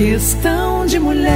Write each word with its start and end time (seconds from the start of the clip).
Questão 0.00 0.86
de 0.86 0.98
mulher. 0.98 1.28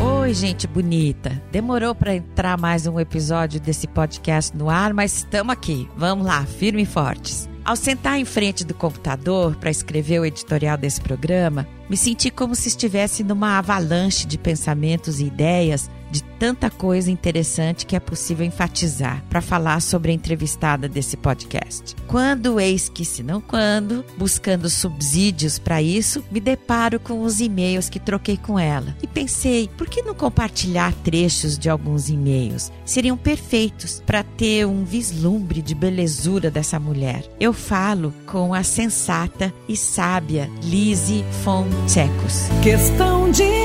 Oi, 0.00 0.32
gente 0.32 0.68
bonita. 0.68 1.42
Demorou 1.50 1.96
para 1.96 2.14
entrar 2.14 2.56
mais 2.56 2.86
um 2.86 3.00
episódio 3.00 3.58
desse 3.58 3.88
podcast 3.88 4.56
no 4.56 4.70
ar, 4.70 4.94
mas 4.94 5.16
estamos 5.16 5.52
aqui. 5.52 5.90
Vamos 5.96 6.24
lá, 6.24 6.46
firme 6.46 6.82
e 6.82 6.86
fortes. 6.86 7.48
Ao 7.64 7.74
sentar 7.74 8.16
em 8.20 8.24
frente 8.24 8.64
do 8.64 8.72
computador 8.72 9.56
para 9.56 9.72
escrever 9.72 10.20
o 10.20 10.24
editorial 10.24 10.78
desse 10.78 11.00
programa, 11.00 11.66
me 11.90 11.96
senti 11.96 12.30
como 12.30 12.54
se 12.54 12.68
estivesse 12.68 13.24
numa 13.24 13.58
avalanche 13.58 14.28
de 14.28 14.38
pensamentos 14.38 15.18
e 15.18 15.24
ideias 15.24 15.90
de 16.10 16.22
tanta 16.22 16.70
coisa 16.70 17.10
interessante 17.10 17.84
que 17.84 17.96
é 17.96 18.00
possível 18.00 18.46
enfatizar 18.46 19.24
para 19.28 19.40
falar 19.40 19.80
sobre 19.80 20.10
a 20.10 20.14
entrevistada 20.14 20.88
desse 20.88 21.16
podcast. 21.16 21.96
Quando, 22.06 22.60
eis 22.60 22.88
que 22.88 23.04
se 23.04 23.22
não 23.22 23.40
quando, 23.40 24.04
buscando 24.16 24.70
subsídios 24.70 25.58
para 25.58 25.82
isso, 25.82 26.24
me 26.30 26.40
deparo 26.40 27.00
com 27.00 27.22
os 27.22 27.40
e-mails 27.40 27.88
que 27.88 27.98
troquei 27.98 28.36
com 28.36 28.58
ela 28.58 28.96
e 29.02 29.06
pensei, 29.06 29.68
por 29.76 29.88
que 29.88 30.02
não 30.02 30.14
compartilhar 30.14 30.92
trechos 31.04 31.58
de 31.58 31.68
alguns 31.68 32.08
e-mails? 32.08 32.72
Seriam 32.84 33.16
perfeitos 33.16 34.02
para 34.06 34.22
ter 34.22 34.66
um 34.66 34.84
vislumbre 34.84 35.60
de 35.60 35.74
belezura 35.74 36.50
dessa 36.50 36.78
mulher. 36.78 37.24
Eu 37.40 37.52
falo 37.52 38.14
com 38.26 38.54
a 38.54 38.62
sensata 38.62 39.52
e 39.68 39.76
sábia 39.76 40.50
Lise 40.62 41.24
Fontecos. 41.42 42.48
Questão 42.62 43.30
de 43.30 43.58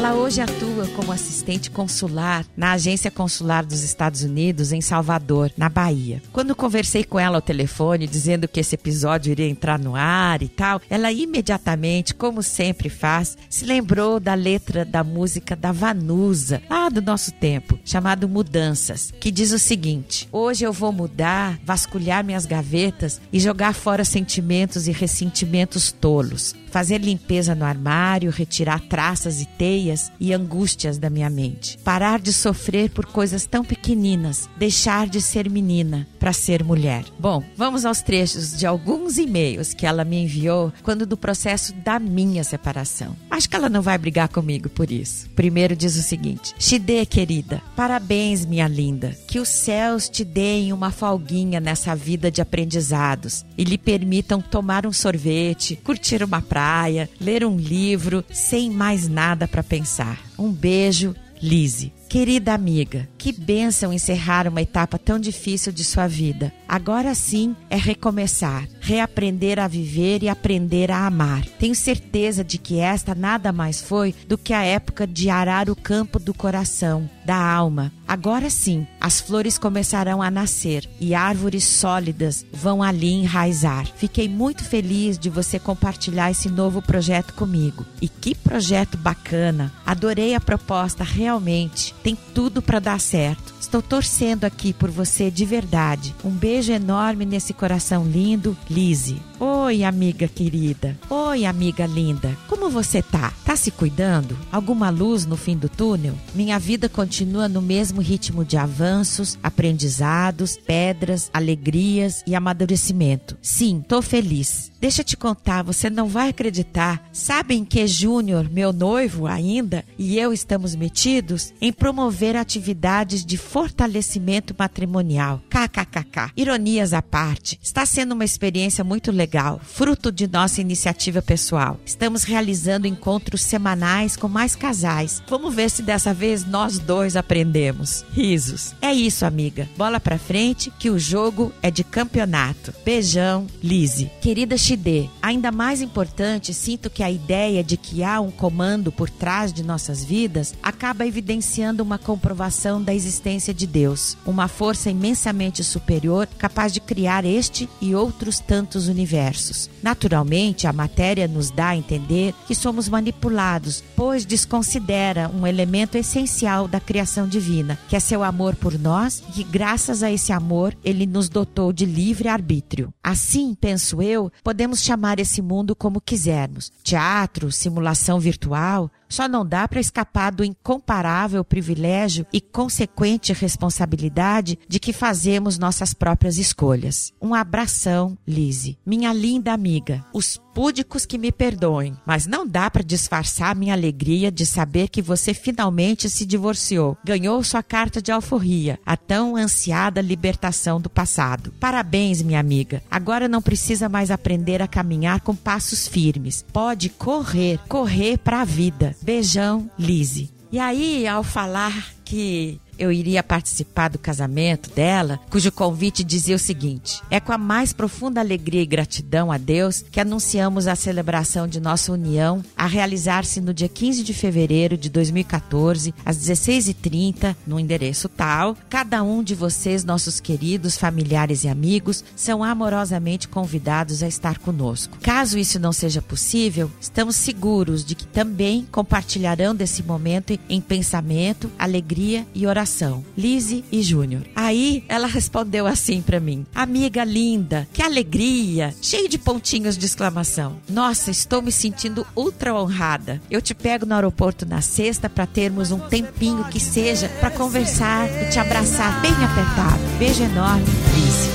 Ela 0.00 0.14
hoje 0.14 0.40
atua 0.40 0.88
como 0.96 1.12
assistente 1.12 1.70
consular 1.70 2.46
na 2.56 2.72
Agência 2.72 3.10
Consular 3.10 3.66
dos 3.66 3.82
Estados 3.82 4.22
Unidos 4.22 4.72
em 4.72 4.80
Salvador, 4.80 5.52
na 5.58 5.68
Bahia. 5.68 6.22
Quando 6.32 6.56
conversei 6.56 7.04
com 7.04 7.20
ela 7.20 7.36
ao 7.36 7.42
telefone 7.42 8.06
dizendo 8.06 8.48
que 8.48 8.60
esse 8.60 8.76
episódio 8.76 9.30
iria 9.30 9.46
entrar 9.46 9.78
no 9.78 9.94
ar 9.94 10.42
e 10.42 10.48
tal, 10.48 10.80
ela 10.88 11.12
imediatamente, 11.12 12.14
como 12.14 12.42
sempre 12.42 12.88
faz, 12.88 13.36
se 13.50 13.66
lembrou 13.66 14.18
da 14.18 14.32
letra 14.32 14.86
da 14.86 15.04
música 15.04 15.54
da 15.54 15.70
Vanusa, 15.70 16.62
lá 16.70 16.88
do 16.88 17.02
nosso 17.02 17.30
tempo, 17.32 17.78
chamado 17.84 18.26
Mudanças, 18.26 19.12
que 19.20 19.30
diz 19.30 19.52
o 19.52 19.58
seguinte: 19.58 20.26
Hoje 20.32 20.64
eu 20.64 20.72
vou 20.72 20.92
mudar, 20.92 21.60
vasculhar 21.62 22.24
minhas 22.24 22.46
gavetas 22.46 23.20
e 23.30 23.38
jogar 23.38 23.74
fora 23.74 24.02
sentimentos 24.02 24.88
e 24.88 24.92
ressentimentos 24.92 25.92
tolos 25.92 26.54
fazer 26.70 26.98
limpeza 26.98 27.54
no 27.54 27.64
armário, 27.64 28.30
retirar 28.30 28.80
traças 28.80 29.42
e 29.42 29.46
teias 29.46 30.10
e 30.20 30.32
angústias 30.32 30.98
da 30.98 31.10
minha 31.10 31.28
mente. 31.28 31.76
Parar 31.78 32.20
de 32.20 32.32
sofrer 32.32 32.90
por 32.90 33.06
coisas 33.06 33.44
tão 33.44 33.64
pequeninas, 33.64 34.48
deixar 34.56 35.08
de 35.08 35.20
ser 35.20 35.50
menina 35.50 36.06
para 36.18 36.32
ser 36.32 36.62
mulher. 36.62 37.04
Bom, 37.18 37.42
vamos 37.56 37.84
aos 37.84 38.02
trechos 38.02 38.56
de 38.56 38.66
alguns 38.66 39.18
e-mails 39.18 39.74
que 39.74 39.86
ela 39.86 40.04
me 40.04 40.22
enviou 40.22 40.72
quando 40.82 41.04
do 41.04 41.16
processo 41.16 41.72
da 41.74 41.98
minha 41.98 42.44
separação. 42.44 43.16
Acho 43.30 43.48
que 43.48 43.56
ela 43.56 43.68
não 43.68 43.82
vai 43.82 43.98
brigar 43.98 44.28
comigo 44.28 44.68
por 44.68 44.90
isso. 44.90 45.28
Primeiro 45.30 45.74
diz 45.74 45.96
o 45.96 46.02
seguinte: 46.02 46.54
Shide, 46.58 47.04
querida, 47.06 47.60
parabéns, 47.74 48.46
minha 48.46 48.68
linda. 48.68 49.16
Que 49.26 49.40
os 49.40 49.48
céus 49.48 50.08
te 50.08 50.24
deem 50.24 50.72
uma 50.72 50.90
folguinha 50.90 51.58
nessa 51.58 51.96
vida 51.96 52.30
de 52.30 52.40
aprendizados 52.40 53.44
e 53.58 53.64
lhe 53.64 53.78
permitam 53.78 54.40
tomar 54.40 54.86
um 54.86 54.92
sorvete, 54.92 55.76
curtir 55.76 56.22
uma 56.22 56.40
praia 56.40 56.59
praia, 56.60 57.08
ler 57.18 57.42
um 57.42 57.56
livro 57.56 58.22
sem 58.30 58.68
mais 58.70 59.08
nada 59.08 59.48
para 59.48 59.62
pensar. 59.62 60.20
Um 60.38 60.52
beijo, 60.52 61.16
Lise. 61.40 61.90
Querida 62.10 62.52
amiga, 62.52 63.08
que 63.16 63.30
bênção 63.30 63.92
encerrar 63.92 64.48
uma 64.48 64.60
etapa 64.60 64.98
tão 64.98 65.16
difícil 65.16 65.70
de 65.70 65.84
sua 65.84 66.08
vida. 66.08 66.52
Agora 66.68 67.14
sim 67.14 67.54
é 67.70 67.76
recomeçar, 67.76 68.66
reaprender 68.80 69.60
a 69.60 69.68
viver 69.68 70.24
e 70.24 70.28
aprender 70.28 70.90
a 70.90 71.06
amar. 71.06 71.44
Tenho 71.60 71.74
certeza 71.74 72.42
de 72.42 72.58
que 72.58 72.80
esta 72.80 73.14
nada 73.14 73.52
mais 73.52 73.80
foi 73.80 74.12
do 74.26 74.36
que 74.36 74.52
a 74.52 74.64
época 74.64 75.06
de 75.06 75.30
arar 75.30 75.70
o 75.70 75.76
campo 75.76 76.18
do 76.18 76.34
coração, 76.34 77.08
da 77.24 77.36
alma. 77.36 77.92
Agora 78.08 78.50
sim, 78.50 78.88
as 79.00 79.20
flores 79.20 79.56
começarão 79.56 80.20
a 80.20 80.32
nascer 80.32 80.90
e 80.98 81.14
árvores 81.14 81.62
sólidas 81.62 82.44
vão 82.52 82.82
ali 82.82 83.12
enraizar. 83.12 83.86
Fiquei 83.94 84.28
muito 84.28 84.64
feliz 84.64 85.16
de 85.16 85.30
você 85.30 85.60
compartilhar 85.60 86.28
esse 86.28 86.48
novo 86.48 86.82
projeto 86.82 87.34
comigo. 87.34 87.86
E 88.02 88.08
que 88.08 88.34
projeto 88.34 88.98
bacana! 88.98 89.72
Adorei 89.86 90.34
a 90.34 90.40
proposta 90.40 91.04
realmente 91.04 91.94
tem 92.02 92.16
tudo 92.34 92.60
para 92.62 92.78
dar 92.78 93.00
certo. 93.00 93.49
Estou 93.60 93.82
torcendo 93.82 94.44
aqui 94.44 94.72
por 94.72 94.90
você 94.90 95.30
de 95.30 95.44
verdade. 95.44 96.14
Um 96.24 96.30
beijo 96.30 96.72
enorme 96.72 97.26
nesse 97.26 97.52
coração 97.52 98.04
lindo, 98.04 98.56
Lise. 98.68 99.20
Oi, 99.38 99.84
amiga 99.84 100.26
querida. 100.26 100.98
Oi, 101.08 101.44
amiga 101.44 101.86
linda. 101.86 102.36
Como 102.48 102.68
você 102.68 103.00
tá? 103.02 103.32
Tá 103.44 103.56
se 103.56 103.70
cuidando? 103.70 104.36
Alguma 104.50 104.90
luz 104.90 105.24
no 105.24 105.36
fim 105.36 105.56
do 105.56 105.68
túnel? 105.68 106.14
Minha 106.34 106.58
vida 106.58 106.88
continua 106.88 107.48
no 107.48 107.62
mesmo 107.62 108.00
ritmo 108.00 108.44
de 108.44 108.56
avanços, 108.56 109.38
aprendizados, 109.42 110.56
pedras, 110.56 111.30
alegrias 111.32 112.22
e 112.26 112.34
amadurecimento. 112.34 113.36
Sim, 113.40 113.84
tô 113.86 114.02
feliz. 114.02 114.70
Deixa 114.80 115.02
eu 115.02 115.04
te 115.04 115.16
contar, 115.16 115.62
você 115.62 115.90
não 115.90 116.08
vai 116.08 116.30
acreditar. 116.30 117.06
Sabem 117.12 117.66
que 117.66 117.86
Júnior, 117.86 118.48
meu 118.50 118.72
noivo 118.72 119.26
ainda, 119.26 119.84
e 119.98 120.18
eu 120.18 120.32
estamos 120.32 120.74
metidos 120.74 121.52
em 121.60 121.70
promover 121.70 122.34
atividades 122.34 123.24
de 123.24 123.36
fortalecimento 123.50 124.54
matrimonial. 124.56 125.42
KKKK. 125.50 126.30
Ironias 126.36 126.92
à 126.92 127.02
parte. 127.02 127.58
Está 127.60 127.84
sendo 127.84 128.12
uma 128.12 128.24
experiência 128.24 128.84
muito 128.84 129.10
legal, 129.10 129.60
fruto 129.60 130.12
de 130.12 130.28
nossa 130.28 130.60
iniciativa 130.60 131.20
pessoal. 131.20 131.80
Estamos 131.84 132.22
realizando 132.22 132.86
encontros 132.86 133.42
semanais 133.42 134.16
com 134.16 134.28
mais 134.28 134.54
casais. 134.54 135.20
Vamos 135.28 135.52
ver 135.52 135.68
se 135.68 135.82
dessa 135.82 136.14
vez 136.14 136.44
nós 136.44 136.78
dois 136.78 137.16
aprendemos. 137.16 138.04
Risos. 138.12 138.72
É 138.80 138.92
isso, 138.92 139.26
amiga. 139.26 139.68
Bola 139.76 139.98
pra 139.98 140.16
frente 140.16 140.72
que 140.78 140.88
o 140.88 140.98
jogo 140.98 141.52
é 141.60 141.72
de 141.72 141.82
campeonato. 141.82 142.72
Beijão, 142.84 143.48
Lise. 143.60 144.12
Querida 144.20 144.56
Shide, 144.56 145.10
ainda 145.20 145.50
mais 145.50 145.82
importante, 145.82 146.54
sinto 146.54 146.88
que 146.88 147.02
a 147.02 147.10
ideia 147.10 147.64
de 147.64 147.76
que 147.76 148.04
há 148.04 148.20
um 148.20 148.30
comando 148.30 148.92
por 148.92 149.10
trás 149.10 149.52
de 149.52 149.64
nossas 149.64 150.04
vidas 150.04 150.54
acaba 150.62 151.04
evidenciando 151.04 151.82
uma 151.82 151.98
comprovação 151.98 152.80
da 152.80 152.94
existência 152.94 153.39
de 153.48 153.66
Deus, 153.66 154.16
uma 154.26 154.48
força 154.48 154.90
imensamente 154.90 155.64
superior 155.64 156.28
capaz 156.38 156.72
de 156.72 156.80
criar 156.80 157.24
este 157.24 157.68
e 157.80 157.94
outros 157.94 158.38
tantos 158.38 158.88
universos. 158.88 159.70
Naturalmente, 159.82 160.66
a 160.66 160.72
matéria 160.72 161.26
nos 161.26 161.50
dá 161.50 161.68
a 161.68 161.76
entender 161.76 162.34
que 162.46 162.54
somos 162.54 162.88
manipulados, 162.88 163.82
pois 163.96 164.24
desconsidera 164.24 165.30
um 165.30 165.46
elemento 165.46 165.96
essencial 165.96 166.68
da 166.68 166.80
criação 166.80 167.26
divina, 167.26 167.78
que 167.88 167.96
é 167.96 168.00
seu 168.00 168.22
amor 168.22 168.54
por 168.54 168.78
nós 168.78 169.22
e 169.30 169.32
que, 169.32 169.44
graças 169.44 170.02
a 170.02 170.10
esse 170.10 170.32
amor, 170.32 170.76
ele 170.84 171.06
nos 171.06 171.28
dotou 171.28 171.72
de 171.72 171.86
livre 171.86 172.28
arbítrio. 172.28 172.92
Assim, 173.02 173.54
penso 173.54 174.02
eu, 174.02 174.30
podemos 174.44 174.82
chamar 174.82 175.18
esse 175.18 175.40
mundo 175.40 175.74
como 175.74 176.00
quisermos: 176.00 176.70
teatro, 176.82 177.50
simulação 177.50 178.20
virtual, 178.20 178.90
só 179.10 179.28
não 179.28 179.44
dá 179.44 179.68
para 179.68 179.80
escapar 179.80 180.32
do 180.32 180.44
incomparável 180.44 181.44
privilégio 181.44 182.24
e 182.32 182.40
consequente 182.40 183.32
responsabilidade 183.32 184.58
de 184.68 184.78
que 184.78 184.92
fazemos 184.92 185.58
nossas 185.58 185.92
próprias 185.92 186.38
escolhas. 186.38 187.12
Um 187.20 187.34
abração, 187.34 188.16
Lise. 188.26 188.78
Minha 188.86 189.12
linda 189.12 189.52
amiga. 189.52 190.04
Os 190.14 190.40
púdicos 190.54 191.06
que 191.06 191.18
me 191.18 191.32
perdoem, 191.32 191.96
mas 192.06 192.26
não 192.26 192.46
dá 192.46 192.70
para 192.70 192.82
disfarçar 192.82 193.54
minha 193.54 193.74
alegria 193.74 194.30
de 194.30 194.44
saber 194.44 194.88
que 194.88 195.02
você 195.02 195.32
finalmente 195.32 196.08
se 196.08 196.24
divorciou, 196.26 196.96
ganhou 197.04 197.42
sua 197.42 197.62
carta 197.62 198.00
de 198.00 198.12
alforria, 198.12 198.78
a 198.84 198.96
tão 198.96 199.36
ansiada 199.36 200.00
libertação 200.00 200.80
do 200.80 200.90
passado. 200.90 201.52
Parabéns, 201.58 202.22
minha 202.22 202.40
amiga. 202.40 202.82
Agora 202.90 203.28
não 203.28 203.42
precisa 203.42 203.88
mais 203.88 204.10
aprender 204.10 204.62
a 204.62 204.68
caminhar 204.68 205.20
com 205.20 205.34
passos 205.34 205.86
firmes. 205.86 206.44
Pode 206.52 206.88
correr, 206.88 207.58
correr 207.68 208.18
para 208.18 208.40
a 208.40 208.44
vida. 208.44 208.96
Beijão, 209.02 209.70
Lise. 209.78 210.30
E 210.52 210.58
aí, 210.58 211.06
ao 211.06 211.22
falar 211.22 211.92
que 212.04 212.60
eu 212.80 212.90
iria 212.90 213.22
participar 213.22 213.88
do 213.88 213.98
casamento 213.98 214.70
dela, 214.70 215.20
cujo 215.28 215.52
convite 215.52 216.02
dizia 216.02 216.34
o 216.34 216.38
seguinte: 216.38 217.02
É 217.10 217.20
com 217.20 217.32
a 217.32 217.38
mais 217.38 217.72
profunda 217.72 218.20
alegria 218.20 218.62
e 218.62 218.66
gratidão 218.66 219.30
a 219.30 219.36
Deus 219.36 219.84
que 219.90 220.00
anunciamos 220.00 220.66
a 220.66 220.74
celebração 220.74 221.46
de 221.46 221.60
nossa 221.60 221.92
união 221.92 222.42
a 222.56 222.66
realizar-se 222.66 223.40
no 223.40 223.52
dia 223.52 223.68
15 223.68 224.02
de 224.02 224.14
fevereiro 224.14 224.78
de 224.78 224.88
2014, 224.88 225.94
às 226.04 226.16
16h30, 226.16 227.36
no 227.46 227.60
endereço 227.60 228.08
tal. 228.08 228.56
Cada 228.70 229.02
um 229.02 229.22
de 229.22 229.34
vocês, 229.34 229.84
nossos 229.84 230.18
queridos 230.18 230.78
familiares 230.78 231.44
e 231.44 231.48
amigos, 231.48 232.02
são 232.16 232.42
amorosamente 232.42 233.28
convidados 233.28 234.02
a 234.02 234.08
estar 234.08 234.38
conosco. 234.38 234.96
Caso 235.02 235.38
isso 235.38 235.58
não 235.58 235.72
seja 235.72 236.00
possível, 236.00 236.70
estamos 236.80 237.16
seguros 237.16 237.84
de 237.84 237.94
que 237.94 238.06
também 238.06 238.66
compartilharão 238.72 239.54
desse 239.54 239.82
momento 239.82 240.38
em 240.48 240.60
pensamento, 240.60 241.50
alegria 241.58 242.26
e 242.34 242.46
oração. 242.46 242.69
Lise 243.16 243.64
e 243.70 243.82
Júnior. 243.82 244.22
Aí 244.34 244.84
ela 244.88 245.06
respondeu 245.06 245.66
assim 245.66 246.00
para 246.02 246.20
mim: 246.20 246.46
Amiga 246.54 247.04
linda, 247.04 247.68
que 247.72 247.82
alegria! 247.82 248.74
Cheio 248.80 249.08
de 249.08 249.18
pontinhos 249.18 249.76
de 249.76 249.86
exclamação. 249.86 250.56
Nossa, 250.68 251.10
estou 251.10 251.42
me 251.42 251.52
sentindo 251.52 252.06
ultra 252.16 252.54
honrada. 252.54 253.20
Eu 253.30 253.42
te 253.42 253.54
pego 253.54 253.86
no 253.86 253.94
aeroporto 253.94 254.46
na 254.46 254.60
sexta 254.60 255.08
para 255.08 255.26
termos 255.26 255.70
um 255.70 255.78
tempinho 255.78 256.44
que 256.44 256.60
seja 256.60 257.08
para 257.20 257.30
conversar 257.30 258.08
e 258.22 258.30
te 258.30 258.38
abraçar 258.38 259.00
bem 259.00 259.12
apertado. 259.12 259.80
Beijo 259.98 260.22
enorme, 260.22 260.64
Lise. 260.94 261.30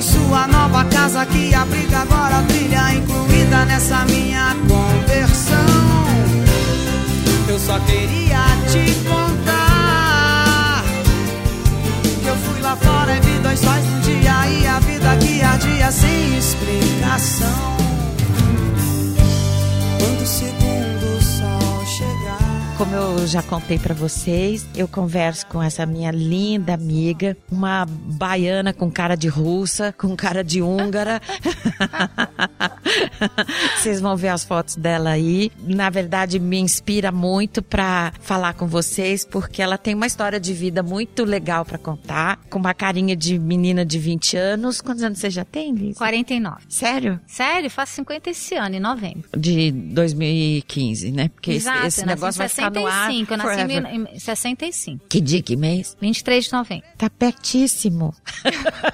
Em 0.00 0.02
sua 0.02 0.46
nova 0.46 0.82
casa 0.86 1.26
que 1.26 1.54
abriga 1.54 1.98
agora 1.98 2.38
a 2.38 2.42
trilha 2.44 2.94
incluída 2.94 3.66
nessa 3.66 4.02
minha 4.06 4.56
conversão. 4.66 5.56
Eu 7.46 7.58
só 7.58 7.78
queria 7.80 8.42
te 8.70 8.94
contar 9.06 10.84
que 12.22 12.26
eu 12.26 12.36
fui 12.36 12.62
lá 12.62 12.76
fora 12.76 13.14
e 13.14 13.20
vi 13.20 13.38
dois 13.42 13.60
sóis 13.60 13.84
num 13.84 14.00
dia 14.00 14.48
e 14.48 14.66
a 14.66 14.80
vida 14.80 15.16
que 15.18 15.42
ardia 15.42 15.92
sem 15.92 16.38
explicação. 16.38 17.76
Quando 19.98 20.26
chegar. 20.26 20.59
Como 22.80 22.96
eu 22.96 23.26
já 23.26 23.42
contei 23.42 23.78
para 23.78 23.92
vocês, 23.92 24.66
eu 24.74 24.88
converso 24.88 25.46
com 25.48 25.62
essa 25.62 25.84
minha 25.84 26.10
linda 26.10 26.72
amiga, 26.72 27.36
uma 27.52 27.84
baiana 27.86 28.72
com 28.72 28.90
cara 28.90 29.14
de 29.16 29.28
russa, 29.28 29.94
com 29.98 30.16
cara 30.16 30.42
de 30.42 30.62
húngara. 30.62 31.20
vocês 33.78 34.00
vão 34.00 34.16
ver 34.16 34.28
as 34.28 34.44
fotos 34.44 34.76
dela 34.76 35.10
aí. 35.10 35.50
Na 35.62 35.90
verdade, 35.90 36.38
me 36.38 36.58
inspira 36.58 37.12
muito 37.12 37.62
para 37.62 38.12
falar 38.20 38.54
com 38.54 38.66
vocês, 38.66 39.24
porque 39.24 39.62
ela 39.62 39.76
tem 39.78 39.94
uma 39.94 40.06
história 40.06 40.40
de 40.40 40.52
vida 40.52 40.82
muito 40.82 41.24
legal 41.24 41.64
para 41.64 41.78
contar, 41.78 42.38
com 42.48 42.58
uma 42.58 42.74
carinha 42.74 43.14
de 43.16 43.38
menina 43.38 43.84
de 43.84 43.98
20 43.98 44.36
anos. 44.36 44.80
Quantos 44.80 45.02
anos 45.02 45.18
você 45.18 45.30
já 45.30 45.44
tem, 45.44 45.74
Liz? 45.74 45.96
49. 45.98 46.62
Sério? 46.68 47.20
Sério, 47.26 47.70
faço 47.70 47.92
50 47.94 48.30
esse 48.30 48.54
ano, 48.54 48.76
em 48.76 48.80
novembro. 48.80 49.28
De 49.36 49.70
2015, 49.70 51.10
né? 51.12 51.28
Porque 51.28 51.52
esse- 51.52 51.68
Exato, 51.68 51.86
esse, 51.86 52.06
negócio 52.06 52.38
vai 52.38 52.46
em 52.46 52.50
ficar 52.50 52.70
no 52.70 52.86
ar 52.86 53.06
65, 53.10 53.32
eu 53.32 53.36
nasci 53.38 53.60
em 53.60 54.14
em 54.14 54.18
65. 54.18 55.04
Que 55.08 55.20
dia, 55.20 55.42
que 55.42 55.56
mês? 55.56 55.96
23 56.00 56.44
de 56.46 56.52
novembro. 56.52 56.86
Tá 56.96 57.10
pertíssimo. 57.10 58.14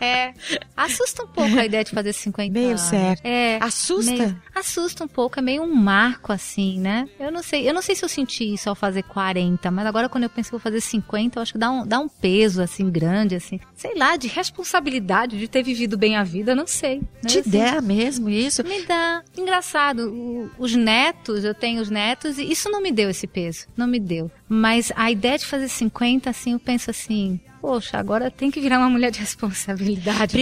É, 0.00 0.32
assusta 0.76 1.24
um 1.24 1.26
pouco 1.26 1.58
a 1.58 1.66
ideia 1.66 1.84
de 1.84 1.90
fazer 1.90 2.14
50 2.20 2.52
Meio 2.52 2.68
anos. 2.70 2.80
certo. 2.82 3.24
É. 3.24 3.58
Assusta? 3.60 4.10
meio- 4.12 4.42
assusta 4.54 5.04
um 5.04 5.08
pouco, 5.08 5.38
é 5.38 5.42
meio 5.42 5.62
um 5.62 5.74
marco 5.74 6.32
assim, 6.32 6.78
né? 6.78 7.08
Eu 7.18 7.30
não 7.32 7.42
sei, 7.42 7.68
eu 7.68 7.74
não 7.74 7.82
sei 7.82 7.94
se 7.94 8.04
eu 8.04 8.08
senti 8.08 8.54
isso 8.54 8.68
ao 8.68 8.74
fazer 8.74 9.02
40, 9.04 9.70
mas 9.70 9.86
agora 9.86 10.08
quando 10.08 10.24
eu 10.24 10.30
penso 10.30 10.48
que 10.48 10.52
vou 10.52 10.60
fazer 10.60 10.80
50, 10.80 11.38
eu 11.38 11.42
acho 11.42 11.52
que 11.52 11.58
dá 11.58 11.70
um, 11.70 11.86
dá 11.86 11.98
um 11.98 12.08
peso 12.08 12.62
assim 12.62 12.90
grande 12.90 13.34
assim, 13.34 13.58
sei 13.76 13.94
lá, 13.96 14.16
de 14.16 14.28
responsabilidade 14.28 15.38
de 15.38 15.48
ter 15.48 15.62
vivido 15.62 15.96
bem 15.96 16.16
a 16.16 16.22
vida, 16.22 16.54
não 16.54 16.66
sei. 16.66 17.00
né? 17.22 17.28
Te 17.28 17.38
Assim, 17.40 17.50
der 17.50 17.80
mesmo 17.82 18.28
isso? 18.28 18.62
Me 18.64 18.82
dá. 18.84 19.22
Engraçado, 19.36 20.12
o- 20.12 20.50
os 20.58 20.74
netos, 20.74 21.44
eu 21.44 21.54
tenho 21.54 21.80
os 21.80 21.90
netos, 21.90 22.38
e 22.38 22.50
isso 22.50 22.68
não 22.70 22.82
me 22.82 22.92
deu 22.92 23.08
esse 23.10 23.26
peso. 23.26 23.66
Não 23.76 23.86
me 23.86 23.98
deu. 23.98 24.30
Mas 24.48 24.92
a 24.96 25.10
ideia 25.10 25.38
de 25.38 25.46
fazer 25.46 25.68
50, 25.68 26.28
assim, 26.30 26.52
eu 26.52 26.58
penso 26.60 26.90
assim, 26.90 27.40
poxa, 27.60 27.98
agora 27.98 28.30
tem 28.30 28.50
que 28.50 28.60
virar 28.60 28.78
uma 28.78 28.90
mulher 28.90 29.10
de 29.10 29.20
responsabilidade. 29.20 30.36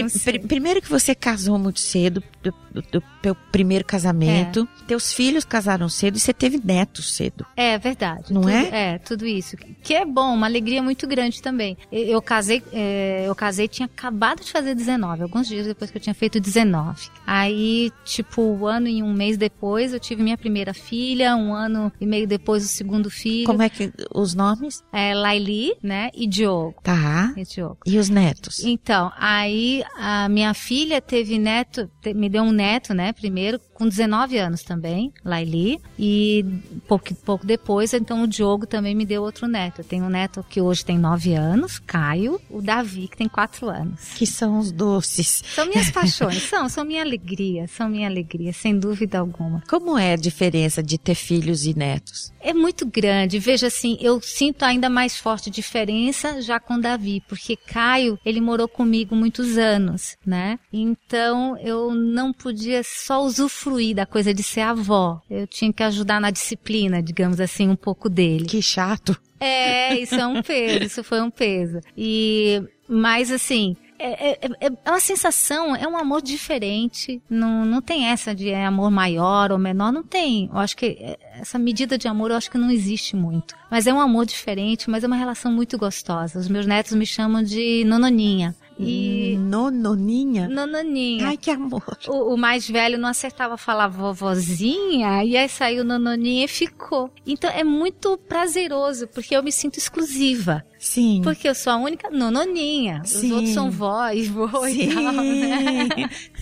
Primeiro 0.46 0.80
que 0.80 0.88
você 0.88 1.14
casou 1.14 1.58
muito 1.58 1.80
cedo, 1.80 2.22
do, 2.42 3.02
teu 3.22 3.34
primeiro 3.34 3.84
casamento. 3.84 4.68
Teus 4.86 5.12
filhos 5.12 5.44
casaram 5.44 5.88
cedo 5.88 6.16
e 6.16 6.20
você 6.20 6.32
teve 6.32 6.60
netos 6.62 7.14
cedo. 7.14 7.44
É 7.56 7.76
verdade. 7.78 8.32
Não 8.32 8.42
tudo, 8.42 8.50
é? 8.50 8.94
É, 8.94 8.98
tudo 8.98 9.26
isso. 9.26 9.56
Que 9.82 9.94
é 9.94 10.04
bom, 10.04 10.34
uma 10.34 10.46
alegria 10.46 10.82
muito 10.82 11.06
grande 11.06 11.42
também. 11.42 11.76
Eu, 11.90 12.04
eu 12.04 12.22
casei, 12.22 12.62
é, 12.72 13.24
eu 13.26 13.34
casei, 13.34 13.68
tinha 13.68 13.86
acabado 13.86 14.42
de 14.42 14.50
fazer 14.50 14.74
19, 14.74 15.22
alguns 15.22 15.48
dias 15.48 15.66
depois 15.66 15.90
que 15.90 15.98
eu 15.98 16.02
tinha 16.02 16.14
feito 16.14 16.40
19. 16.40 17.08
Aí, 17.26 17.92
tipo, 18.04 18.42
um 18.42 18.66
ano 18.66 18.88
e 18.88 19.02
um 19.02 19.12
mês 19.12 19.36
depois, 19.36 19.92
eu 19.92 20.00
tive 20.00 20.22
minha 20.22 20.38
primeira 20.38 20.72
filha, 20.72 21.36
um 21.36 21.52
ano 21.52 21.92
e 22.00 22.06
meio 22.06 22.26
depois 22.26 22.64
o 22.64 22.68
segundo 22.68 23.10
filho. 23.10 23.46
Como 23.46 23.62
é 23.62 23.68
que 23.68 23.92
os 24.14 24.34
nomes? 24.34 24.82
É 24.92 25.14
Laili, 25.14 25.74
né, 25.82 26.10
e 26.14 26.26
Diogo. 26.26 26.76
Tá. 26.82 27.07
E 27.36 27.44
Diogo. 27.44 27.78
E 27.86 27.98
os 27.98 28.08
netos? 28.08 28.64
Então, 28.64 29.12
aí 29.16 29.82
a 29.96 30.28
minha 30.28 30.54
filha 30.54 31.00
teve 31.00 31.38
neto, 31.38 31.90
me 32.14 32.28
deu 32.28 32.42
um 32.42 32.52
neto, 32.52 32.94
né, 32.94 33.12
primeiro, 33.12 33.60
com 33.78 33.88
19 33.88 34.36
anos 34.36 34.64
também, 34.64 35.12
Laili, 35.24 35.80
e 35.96 36.44
pouco, 36.88 37.14
pouco 37.14 37.46
depois, 37.46 37.94
então 37.94 38.24
o 38.24 38.26
Diogo 38.26 38.66
também 38.66 38.92
me 38.92 39.06
deu 39.06 39.22
outro 39.22 39.46
neto. 39.46 39.82
Eu 39.82 39.84
tenho 39.84 40.04
um 40.04 40.08
neto 40.08 40.44
que 40.50 40.60
hoje 40.60 40.84
tem 40.84 40.98
9 40.98 41.34
anos, 41.34 41.78
Caio, 41.78 42.40
o 42.50 42.60
Davi, 42.60 43.06
que 43.06 43.16
tem 43.16 43.28
4 43.28 43.68
anos. 43.68 44.14
Que 44.16 44.26
são 44.26 44.58
os 44.58 44.72
doces. 44.72 45.44
São 45.54 45.64
minhas 45.66 45.92
paixões, 45.92 46.42
são, 46.42 46.68
são 46.68 46.84
minha 46.84 47.02
alegria, 47.02 47.68
são 47.68 47.88
minha 47.88 48.08
alegria, 48.08 48.52
sem 48.52 48.76
dúvida 48.76 49.20
alguma. 49.20 49.62
Como 49.68 49.96
é 49.96 50.14
a 50.14 50.16
diferença 50.16 50.82
de 50.82 50.98
ter 50.98 51.14
filhos 51.14 51.64
e 51.64 51.72
netos? 51.72 52.32
É 52.40 52.52
muito 52.52 52.84
grande. 52.84 53.38
Veja 53.38 53.68
assim, 53.68 53.96
eu 54.00 54.20
sinto 54.20 54.64
ainda 54.64 54.90
mais 54.90 55.16
forte 55.16 55.50
diferença 55.50 56.42
já 56.42 56.58
com 56.58 56.80
Davi, 56.80 57.22
porque 57.28 57.56
Caio, 57.56 58.18
ele 58.24 58.40
morou 58.40 58.66
comigo 58.66 59.14
muitos 59.14 59.56
anos, 59.56 60.16
né? 60.26 60.58
Então 60.72 61.56
eu 61.58 61.94
não 61.94 62.32
podia 62.32 62.82
só 62.82 63.22
usufruir 63.22 63.67
da 63.94 64.06
coisa 64.06 64.32
de 64.34 64.42
ser 64.42 64.62
avó. 64.62 65.20
Eu 65.30 65.46
tinha 65.46 65.72
que 65.72 65.82
ajudar 65.82 66.20
na 66.20 66.30
disciplina, 66.30 67.02
digamos 67.02 67.40
assim, 67.40 67.68
um 67.68 67.76
pouco 67.76 68.08
dele. 68.08 68.44
Que 68.46 68.62
chato. 68.62 69.16
É, 69.40 69.98
isso 69.98 70.14
é 70.16 70.26
um 70.26 70.40
peso, 70.42 70.84
isso 70.84 71.04
foi 71.04 71.20
um 71.20 71.30
peso. 71.30 71.80
E, 71.96 72.62
mas 72.88 73.30
assim, 73.30 73.76
é, 73.98 74.30
é, 74.30 74.38
é- 74.60 74.70
é 74.84 74.90
uma 74.90 75.00
sensação, 75.00 75.74
é 75.76 75.86
um 75.86 75.96
amor 75.96 76.22
diferente. 76.22 77.20
Não, 77.28 77.64
não 77.64 77.80
tem 77.82 78.06
essa 78.06 78.34
de 78.34 78.48
é 78.50 78.64
amor 78.64 78.90
maior 78.90 79.50
ou 79.52 79.58
menor, 79.58 79.92
não 79.92 80.02
tem. 80.02 80.48
Eu 80.52 80.58
acho 80.58 80.76
que 80.76 80.86
é, 81.00 81.18
essa 81.40 81.58
medida 81.58 81.96
de 81.98 82.08
amor 82.08 82.30
eu 82.30 82.36
acho 82.36 82.50
que 82.50 82.58
não 82.58 82.70
existe 82.70 83.14
muito. 83.14 83.54
Mas 83.70 83.86
é 83.86 83.92
um 83.92 84.00
amor 84.00 84.24
diferente, 84.26 84.88
mas 84.90 85.04
é 85.04 85.06
uma 85.06 85.16
relação 85.16 85.52
muito 85.52 85.76
gostosa. 85.78 86.38
Os 86.38 86.48
meus 86.48 86.66
netos 86.66 86.92
me 86.94 87.06
chamam 87.06 87.42
de 87.42 87.84
nononinha. 87.84 88.54
E. 88.78 89.36
Nononinha? 89.38 90.48
Nononinha. 90.48 91.28
Ai, 91.28 91.36
que 91.36 91.50
amor. 91.50 91.82
O, 92.06 92.34
o 92.34 92.36
mais 92.36 92.68
velho 92.68 92.98
não 92.98 93.08
acertava 93.08 93.56
falar 93.56 93.88
vovozinha, 93.88 95.24
e 95.24 95.36
aí 95.36 95.48
saiu 95.48 95.84
nononinha 95.84 96.44
e 96.44 96.48
ficou. 96.48 97.10
Então 97.26 97.50
é 97.50 97.64
muito 97.64 98.16
prazeroso, 98.16 99.08
porque 99.08 99.36
eu 99.36 99.42
me 99.42 99.50
sinto 99.50 99.78
exclusiva. 99.78 100.64
Sim. 100.78 101.20
Porque 101.24 101.48
eu 101.48 101.54
sou 101.54 101.72
a 101.72 101.76
única 101.76 102.08
nononinha. 102.10 103.02
Os 103.04 103.10
Sim. 103.10 103.32
outros 103.32 103.54
são 103.54 103.70
vó 103.70 104.08
e 104.10 104.24
vô 104.28 104.66
e 104.66 104.74
Sim. 104.74 104.94
tal, 104.94 105.12
né? 105.12 105.88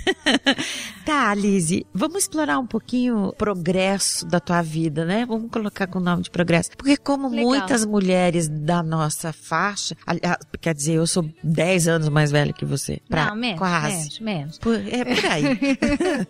tá, 1.04 1.34
Lizzie, 1.34 1.86
vamos 1.92 2.22
explorar 2.22 2.58
um 2.58 2.66
pouquinho 2.66 3.28
o 3.28 3.32
progresso 3.32 4.26
da 4.26 4.40
tua 4.40 4.62
vida, 4.62 5.04
né? 5.04 5.24
Vamos 5.26 5.50
colocar 5.50 5.86
com 5.86 5.98
o 5.98 6.02
nome 6.02 6.22
de 6.22 6.30
progresso. 6.30 6.70
Porque 6.76 6.96
como 6.96 7.28
Legal. 7.28 7.44
muitas 7.46 7.84
mulheres 7.84 8.48
da 8.48 8.82
nossa 8.82 9.32
faixa, 9.32 9.96
aliás, 10.06 10.36
quer 10.60 10.74
dizer, 10.74 10.94
eu 10.94 11.06
sou 11.06 11.28
10 11.42 11.88
anos 11.88 12.08
mais 12.08 12.30
velha 12.30 12.52
que 12.52 12.64
você. 12.64 13.00
Pra, 13.08 13.26
não, 13.26 13.36
menos, 13.36 13.58
quase. 13.58 13.96
menos, 13.96 14.20
menos. 14.20 14.58
Por- 14.58 14.74
é 14.86 15.04
por 15.04 15.26
aí. 15.26 15.46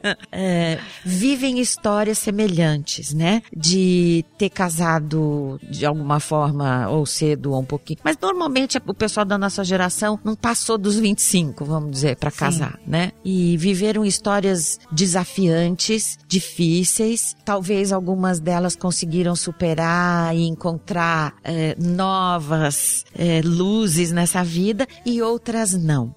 É, 0.30 0.78
vivem 1.04 1.58
histórias 1.60 2.18
semelhantes, 2.18 3.12
né? 3.14 3.42
De 3.56 4.24
ter 4.38 4.50
casado 4.50 5.58
de 5.62 5.84
alguma 5.86 6.20
forma, 6.20 6.88
ou 6.88 7.06
cedo, 7.06 7.52
ou 7.52 7.60
um 7.60 7.64
pouquinho. 7.64 7.95
Mas 8.04 8.16
normalmente 8.20 8.78
o 8.86 8.94
pessoal 8.94 9.24
da 9.26 9.36
nossa 9.36 9.64
geração 9.64 10.18
não 10.24 10.34
passou 10.34 10.78
dos 10.78 10.96
25, 10.96 11.64
vamos 11.64 11.90
dizer, 11.90 12.16
pra 12.16 12.30
Sim. 12.30 12.36
casar, 12.36 12.78
né? 12.86 13.12
E 13.24 13.56
viveram 13.56 14.04
histórias 14.04 14.78
desafiantes, 14.92 16.18
difíceis. 16.28 17.36
Talvez 17.44 17.92
algumas 17.92 18.40
delas 18.40 18.76
conseguiram 18.76 19.34
superar 19.34 20.34
e 20.36 20.46
encontrar 20.46 21.34
é, 21.42 21.76
novas 21.78 23.04
é, 23.14 23.40
luzes 23.42 24.12
nessa 24.12 24.44
vida 24.44 24.86
e 25.04 25.20
outras 25.22 25.72
não. 25.72 26.14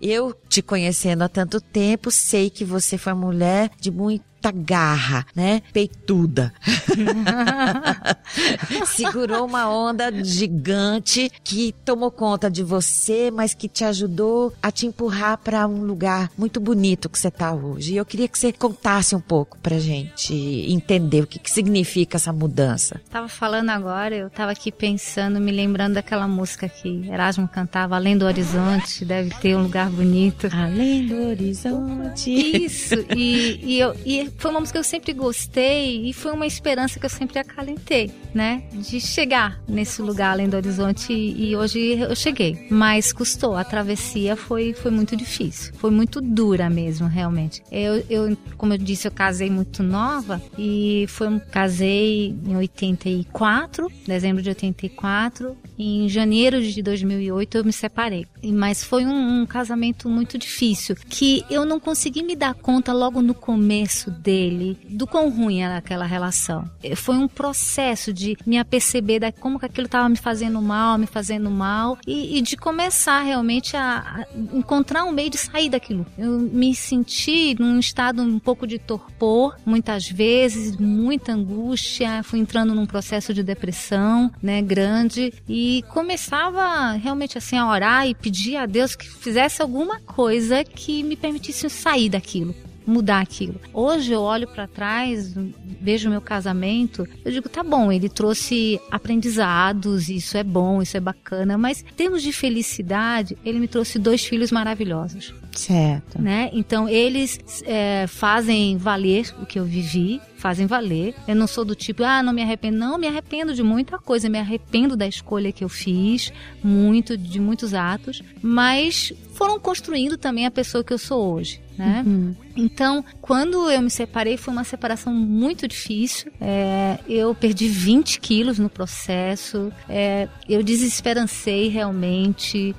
Eu 0.00 0.34
te 0.48 0.62
conhecendo 0.62 1.22
há 1.22 1.28
tanto 1.28 1.60
tempo, 1.60 2.10
sei 2.10 2.48
que 2.48 2.64
você 2.64 2.96
foi 2.96 3.12
uma 3.12 3.26
mulher 3.26 3.70
de 3.78 3.90
muita 3.90 4.50
garra, 4.50 5.26
né? 5.36 5.60
Peituda. 5.72 6.52
Segurou 8.86 9.44
uma 9.44 9.68
onda 9.68 10.10
gigante 10.24 11.30
que 11.44 11.74
tomou 11.84 12.10
conta 12.10 12.50
de 12.50 12.62
você, 12.62 13.30
mas 13.30 13.52
que 13.52 13.68
te 13.68 13.84
ajudou 13.84 14.54
a 14.62 14.70
te 14.70 14.86
empurrar 14.86 15.36
para 15.36 15.66
um 15.66 15.82
lugar 15.82 16.30
muito 16.38 16.58
bonito 16.58 17.10
que 17.10 17.18
você 17.18 17.30
tá 17.30 17.52
hoje. 17.52 17.92
E 17.92 17.96
eu 17.98 18.06
queria 18.06 18.28
que 18.28 18.38
você 18.38 18.52
contasse 18.52 19.14
um 19.14 19.20
pouco 19.20 19.58
pra 19.58 19.78
gente 19.78 20.32
entender 20.32 21.24
o 21.24 21.26
que, 21.26 21.38
que 21.38 21.50
significa 21.50 22.16
essa 22.16 22.32
mudança. 22.32 22.98
Tava 23.10 23.28
falando 23.28 23.68
agora, 23.68 24.16
eu 24.16 24.30
tava 24.30 24.52
aqui 24.52 24.72
pensando, 24.72 25.38
me 25.38 25.52
lembrando 25.52 25.94
daquela 25.94 26.26
música 26.26 26.66
que 26.66 27.06
Erasmo 27.10 27.46
cantava, 27.46 27.96
Além 27.96 28.16
do 28.16 28.24
Horizonte, 28.24 29.04
deve 29.04 29.30
ter 29.40 29.56
um 29.56 29.62
lugar 29.62 29.90
bonito. 29.90 30.48
Além 30.52 31.06
do 31.06 31.28
Horizonte. 31.28 32.30
Isso, 32.30 32.94
e, 33.16 33.60
e, 33.62 33.80
eu, 33.80 33.94
e 34.04 34.30
foi 34.36 34.50
uma 34.50 34.60
música 34.60 34.78
que 34.78 34.80
eu 34.80 34.88
sempre 34.88 35.12
gostei 35.12 36.08
e 36.08 36.12
foi 36.12 36.32
uma 36.32 36.46
esperança 36.46 37.00
que 37.00 37.06
eu 37.06 37.10
sempre 37.10 37.38
acalentei, 37.38 38.10
né? 38.34 38.62
De 38.72 39.00
chegar 39.00 39.60
nesse 39.66 40.02
lugar 40.02 40.32
além 40.32 40.48
do 40.48 40.56
horizonte 40.56 41.12
e, 41.12 41.50
e 41.50 41.56
hoje 41.56 41.98
eu 41.98 42.14
cheguei. 42.14 42.66
Mas 42.70 43.12
custou, 43.12 43.56
a 43.56 43.64
travessia 43.64 44.36
foi, 44.36 44.74
foi 44.74 44.90
muito 44.90 45.16
difícil, 45.16 45.72
foi 45.74 45.90
muito 45.90 46.20
dura 46.20 46.68
mesmo, 46.68 47.06
realmente. 47.06 47.62
Eu, 47.70 48.04
eu, 48.08 48.36
como 48.56 48.74
eu 48.74 48.78
disse, 48.78 49.08
eu 49.08 49.12
casei 49.12 49.50
muito 49.50 49.82
nova 49.82 50.40
e 50.58 51.06
foi 51.08 51.28
um, 51.28 51.38
casei 51.38 52.34
em 52.44 52.56
84, 52.56 53.90
dezembro 54.06 54.42
de 54.42 54.50
84, 54.50 55.56
e 55.78 56.04
em 56.04 56.08
janeiro 56.08 56.62
de 56.62 56.82
2008 56.82 57.58
eu 57.58 57.64
me 57.64 57.72
separei. 57.72 58.26
Mas 58.44 58.84
foi 58.84 59.06
um, 59.06 59.29
um 59.30 59.46
casamento 59.46 60.08
muito 60.08 60.36
difícil, 60.36 60.96
que 61.08 61.44
eu 61.50 61.64
não 61.64 61.78
consegui 61.78 62.22
me 62.22 62.34
dar 62.36 62.54
conta 62.54 62.92
logo 62.92 63.22
no 63.22 63.34
começo 63.34 64.10
dele 64.10 64.78
do 64.88 65.06
quão 65.06 65.30
ruim 65.30 65.62
era 65.62 65.76
aquela 65.76 66.04
relação. 66.04 66.68
Foi 66.96 67.16
um 67.16 67.28
processo 67.28 68.12
de 68.12 68.36
me 68.46 68.58
aperceber 68.58 69.20
da 69.20 69.32
como 69.32 69.58
que 69.58 69.66
aquilo 69.66 69.86
estava 69.86 70.08
me 70.08 70.16
fazendo 70.16 70.60
mal, 70.60 70.98
me 70.98 71.06
fazendo 71.06 71.50
mal 71.50 71.98
e, 72.06 72.38
e 72.38 72.42
de 72.42 72.56
começar 72.56 73.22
realmente 73.22 73.76
a, 73.76 73.98
a, 73.98 74.26
encontrar 74.56 75.04
um 75.04 75.12
meio 75.12 75.30
de 75.30 75.38
sair 75.38 75.68
daquilo. 75.68 76.06
Eu 76.18 76.38
me 76.38 76.74
senti 76.74 77.56
num 77.58 77.78
estado 77.78 78.22
um 78.22 78.38
pouco 78.38 78.66
de 78.66 78.78
torpor, 78.78 79.56
muitas 79.64 80.08
vezes, 80.08 80.76
muita 80.76 81.32
angústia, 81.32 82.22
fui 82.22 82.38
entrando 82.38 82.74
num 82.74 82.86
processo 82.86 83.32
de 83.32 83.42
depressão, 83.42 84.30
né, 84.42 84.60
grande 84.62 85.32
e 85.48 85.84
começava 85.88 86.92
realmente 86.92 87.38
assim 87.38 87.56
a 87.56 87.68
orar 87.68 88.06
e 88.06 88.14
pedir 88.14 88.56
a 88.56 88.66
Deus 88.66 88.94
que 88.94 89.08
fizesse 89.20 89.62
alguma 89.62 90.00
coisa 90.00 90.64
que 90.64 91.02
me 91.02 91.16
permitisse 91.16 91.68
sair 91.68 92.08
daquilo 92.08 92.54
mudar 92.86 93.20
aquilo. 93.20 93.60
Hoje 93.72 94.12
eu 94.12 94.20
olho 94.20 94.48
para 94.48 94.66
trás, 94.66 95.34
vejo 95.80 96.10
meu 96.10 96.20
casamento, 96.20 97.06
eu 97.24 97.30
digo, 97.30 97.48
tá 97.48 97.62
bom, 97.62 97.92
ele 97.92 98.08
trouxe 98.08 98.80
aprendizados, 98.90 100.08
isso 100.08 100.36
é 100.36 100.42
bom, 100.42 100.82
isso 100.82 100.96
é 100.96 101.00
bacana, 101.00 101.56
mas 101.56 101.82
em 101.82 101.94
termos 101.94 102.22
de 102.22 102.32
felicidade, 102.32 103.38
ele 103.44 103.60
me 103.60 103.68
trouxe 103.68 103.98
dois 103.98 104.24
filhos 104.24 104.50
maravilhosos. 104.50 105.32
Certo. 105.52 106.20
Né? 106.20 106.50
Então 106.52 106.88
eles 106.88 107.38
é, 107.64 108.06
fazem 108.06 108.76
valer 108.76 109.34
o 109.40 109.46
que 109.46 109.58
eu 109.58 109.64
vivi, 109.64 110.20
fazem 110.36 110.66
valer. 110.66 111.14
Eu 111.28 111.36
não 111.36 111.46
sou 111.46 111.64
do 111.64 111.74
tipo, 111.74 112.02
ah, 112.02 112.22
não 112.22 112.32
me 112.32 112.42
arrependo. 112.42 112.78
Não, 112.78 112.98
me 112.98 113.06
arrependo 113.06 113.54
de 113.54 113.62
muita 113.62 113.98
coisa. 113.98 114.28
Me 114.28 114.38
arrependo 114.38 114.96
da 114.96 115.06
escolha 115.06 115.52
que 115.52 115.62
eu 115.62 115.68
fiz, 115.68 116.32
muito, 116.62 117.16
de 117.16 117.38
muitos 117.38 117.74
atos. 117.74 118.22
Mas 118.42 119.12
foram 119.34 119.58
construindo 119.58 120.16
também 120.16 120.46
a 120.46 120.50
pessoa 120.50 120.82
que 120.82 120.92
eu 120.92 120.98
sou 120.98 121.34
hoje. 121.34 121.60
Né? 121.78 122.04
Uhum. 122.06 122.34
Então, 122.54 123.02
quando 123.22 123.70
eu 123.70 123.80
me 123.80 123.88
separei, 123.88 124.36
foi 124.36 124.52
uma 124.52 124.64
separação 124.64 125.14
muito 125.14 125.66
difícil. 125.66 126.30
É, 126.38 126.98
eu 127.08 127.34
perdi 127.34 127.68
20 127.68 128.20
quilos 128.20 128.58
no 128.58 128.68
processo. 128.68 129.72
É, 129.88 130.28
eu 130.46 130.62
desesperancei 130.62 131.68
realmente. 131.68 132.76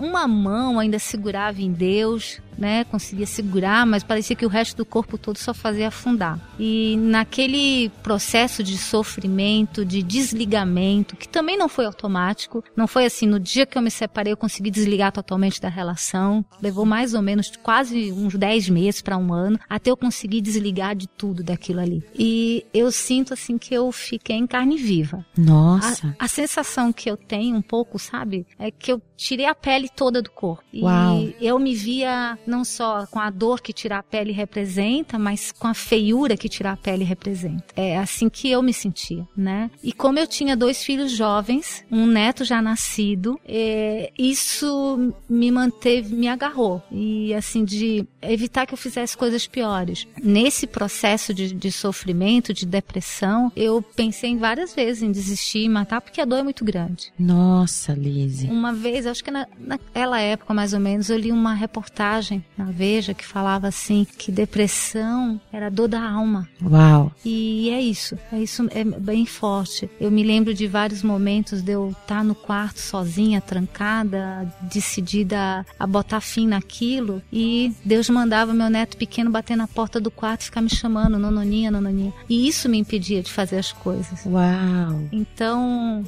Uma 0.00 0.26
mão 0.26 0.78
ainda 0.78 0.98
segurava 0.98 1.60
em 1.60 1.70
Deus, 1.84 2.40
né? 2.58 2.84
Conseguia 2.84 3.26
segurar, 3.26 3.86
mas 3.86 4.02
parecia 4.02 4.36
que 4.36 4.46
o 4.46 4.48
resto 4.48 4.76
do 4.76 4.84
corpo 4.84 5.18
todo 5.18 5.38
só 5.38 5.52
fazia 5.54 5.88
afundar. 5.88 6.38
E 6.58 6.96
naquele 6.98 7.90
processo 8.02 8.62
de 8.62 8.76
sofrimento, 8.78 9.84
de 9.84 10.02
desligamento, 10.02 11.16
que 11.16 11.28
também 11.28 11.56
não 11.56 11.68
foi 11.68 11.86
automático, 11.86 12.62
não 12.76 12.86
foi 12.86 13.04
assim, 13.04 13.26
no 13.26 13.40
dia 13.40 13.66
que 13.66 13.76
eu 13.76 13.82
me 13.82 13.90
separei 13.90 14.32
eu 14.32 14.36
consegui 14.36 14.70
desligar 14.70 15.12
totalmente 15.12 15.60
da 15.60 15.68
relação. 15.68 16.44
Levou 16.60 16.84
mais 16.84 17.14
ou 17.14 17.22
menos 17.22 17.50
quase 17.62 18.12
uns 18.12 18.34
10 18.34 18.68
meses 18.68 19.02
para 19.02 19.18
um 19.18 19.32
ano 19.32 19.58
até 19.68 19.90
eu 19.90 19.96
conseguir 19.96 20.40
desligar 20.40 20.94
de 20.94 21.06
tudo 21.06 21.42
daquilo 21.42 21.80
ali. 21.80 22.02
E 22.14 22.64
eu 22.72 22.90
sinto 22.90 23.34
assim 23.34 23.58
que 23.58 23.74
eu 23.74 23.90
fiquei 23.92 24.36
em 24.36 24.46
carne 24.46 24.76
viva. 24.76 25.24
Nossa. 25.36 26.14
A, 26.18 26.24
a 26.24 26.28
sensação 26.28 26.92
que 26.92 27.10
eu 27.10 27.16
tenho 27.16 27.56
um 27.56 27.62
pouco, 27.62 27.98
sabe, 27.98 28.46
é 28.58 28.70
que 28.70 28.92
eu 28.92 29.00
tirei 29.16 29.46
a 29.46 29.54
pele 29.54 29.88
toda 29.88 30.20
do 30.20 30.30
corpo. 30.30 30.64
Uau. 30.74 31.20
E 31.20 31.36
eu 31.40 31.58
me 31.58 31.74
via 31.74 32.38
não 32.46 32.64
só 32.64 33.06
com 33.06 33.18
a 33.18 33.30
dor 33.30 33.60
que 33.60 33.72
tirar 33.72 33.98
a 33.98 34.02
pele 34.02 34.32
representa, 34.32 35.18
mas 35.18 35.52
com 35.52 35.68
a 35.68 35.74
feiura 35.74 36.36
que 36.36 36.48
tirar 36.48 36.72
a 36.72 36.76
pele 36.76 37.04
representa. 37.04 37.64
É 37.76 37.98
assim 37.98 38.28
que 38.28 38.50
eu 38.50 38.62
me 38.62 38.72
sentia, 38.72 39.26
né? 39.36 39.70
E 39.82 39.92
como 39.92 40.18
eu 40.18 40.26
tinha 40.26 40.56
dois 40.56 40.82
filhos 40.82 41.12
jovens, 41.12 41.84
um 41.90 42.06
neto 42.06 42.44
já 42.44 42.60
nascido, 42.60 43.38
é, 43.46 44.12
isso 44.18 45.12
me 45.28 45.50
manteve, 45.50 46.14
me 46.14 46.28
agarrou. 46.28 46.82
E 46.90 47.34
assim, 47.34 47.64
de 47.64 48.06
evitar 48.22 48.66
que 48.66 48.74
eu 48.74 48.78
fizesse 48.78 49.16
coisas 49.16 49.46
piores. 49.46 50.06
Nesse 50.22 50.66
processo 50.66 51.32
de, 51.34 51.52
de 51.52 51.70
sofrimento, 51.70 52.52
de 52.52 52.66
depressão, 52.66 53.52
eu 53.54 53.82
pensei 53.82 54.30
em 54.30 54.38
várias 54.38 54.74
vezes 54.74 55.02
em 55.02 55.12
desistir 55.12 55.64
e 55.64 55.68
matar, 55.68 56.00
porque 56.00 56.20
a 56.20 56.24
dor 56.24 56.38
é 56.38 56.42
muito 56.42 56.64
grande. 56.64 57.12
Nossa, 57.18 57.92
Lizzie. 57.92 58.50
Uma 58.50 58.72
vez, 58.72 59.06
acho 59.06 59.22
que 59.22 59.30
na, 59.30 59.46
naquela 59.58 60.20
época 60.20 60.54
mais 60.54 60.72
ou 60.72 60.80
menos, 60.80 61.10
eu 61.10 61.18
li 61.18 61.32
uma 61.32 61.54
reportagem 61.54 62.33
na 62.56 62.66
Veja 62.66 63.14
que 63.14 63.24
falava 63.24 63.68
assim 63.68 64.06
que 64.18 64.32
depressão 64.32 65.40
era 65.52 65.70
dor 65.70 65.88
da 65.88 66.02
alma. 66.02 66.48
Uau. 66.62 67.12
E 67.24 67.70
é 67.70 67.80
isso, 67.80 68.18
é 68.32 68.38
isso 68.38 68.66
é 68.70 68.84
bem 68.84 69.26
forte. 69.26 69.88
Eu 70.00 70.10
me 70.10 70.22
lembro 70.22 70.54
de 70.54 70.66
vários 70.66 71.02
momentos 71.02 71.62
de 71.62 71.72
eu 71.72 71.90
estar 71.90 72.24
no 72.24 72.34
quarto 72.34 72.80
sozinha, 72.80 73.40
trancada, 73.40 74.52
decidida 74.62 75.64
a 75.78 75.86
botar 75.86 76.20
fim 76.20 76.46
naquilo 76.46 77.22
e 77.32 77.72
Deus 77.84 78.08
mandava 78.08 78.52
meu 78.52 78.68
neto 78.68 78.96
pequeno 78.96 79.30
bater 79.30 79.56
na 79.56 79.68
porta 79.68 80.00
do 80.00 80.10
quarto 80.10 80.42
e 80.42 80.44
ficar 80.46 80.60
me 80.60 80.70
chamando, 80.70 81.18
nononinha, 81.18 81.70
nononinha. 81.70 82.12
E 82.28 82.48
isso 82.48 82.68
me 82.68 82.78
impedia 82.78 83.22
de 83.22 83.30
fazer 83.30 83.58
as 83.58 83.72
coisas. 83.72 84.24
Uau. 84.26 85.02
Então, 85.12 86.04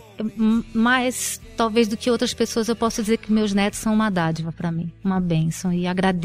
mais 0.75 1.41
talvez 1.57 1.89
do 1.89 1.97
que 1.97 2.11
outras 2.11 2.35
pessoas 2.35 2.69
eu 2.69 2.77
posso 2.77 3.03
dizer 3.03 3.19
que 3.19 3.33
meus 3.33 3.53
netos 3.53 3.79
são 3.79 3.95
uma 3.95 4.11
dádiva 4.11 4.53
para 4.53 4.71
mim, 4.71 4.93
uma 5.03 5.21
bênção 5.21 5.73
e 5.73 5.87
agradeço 5.87 6.16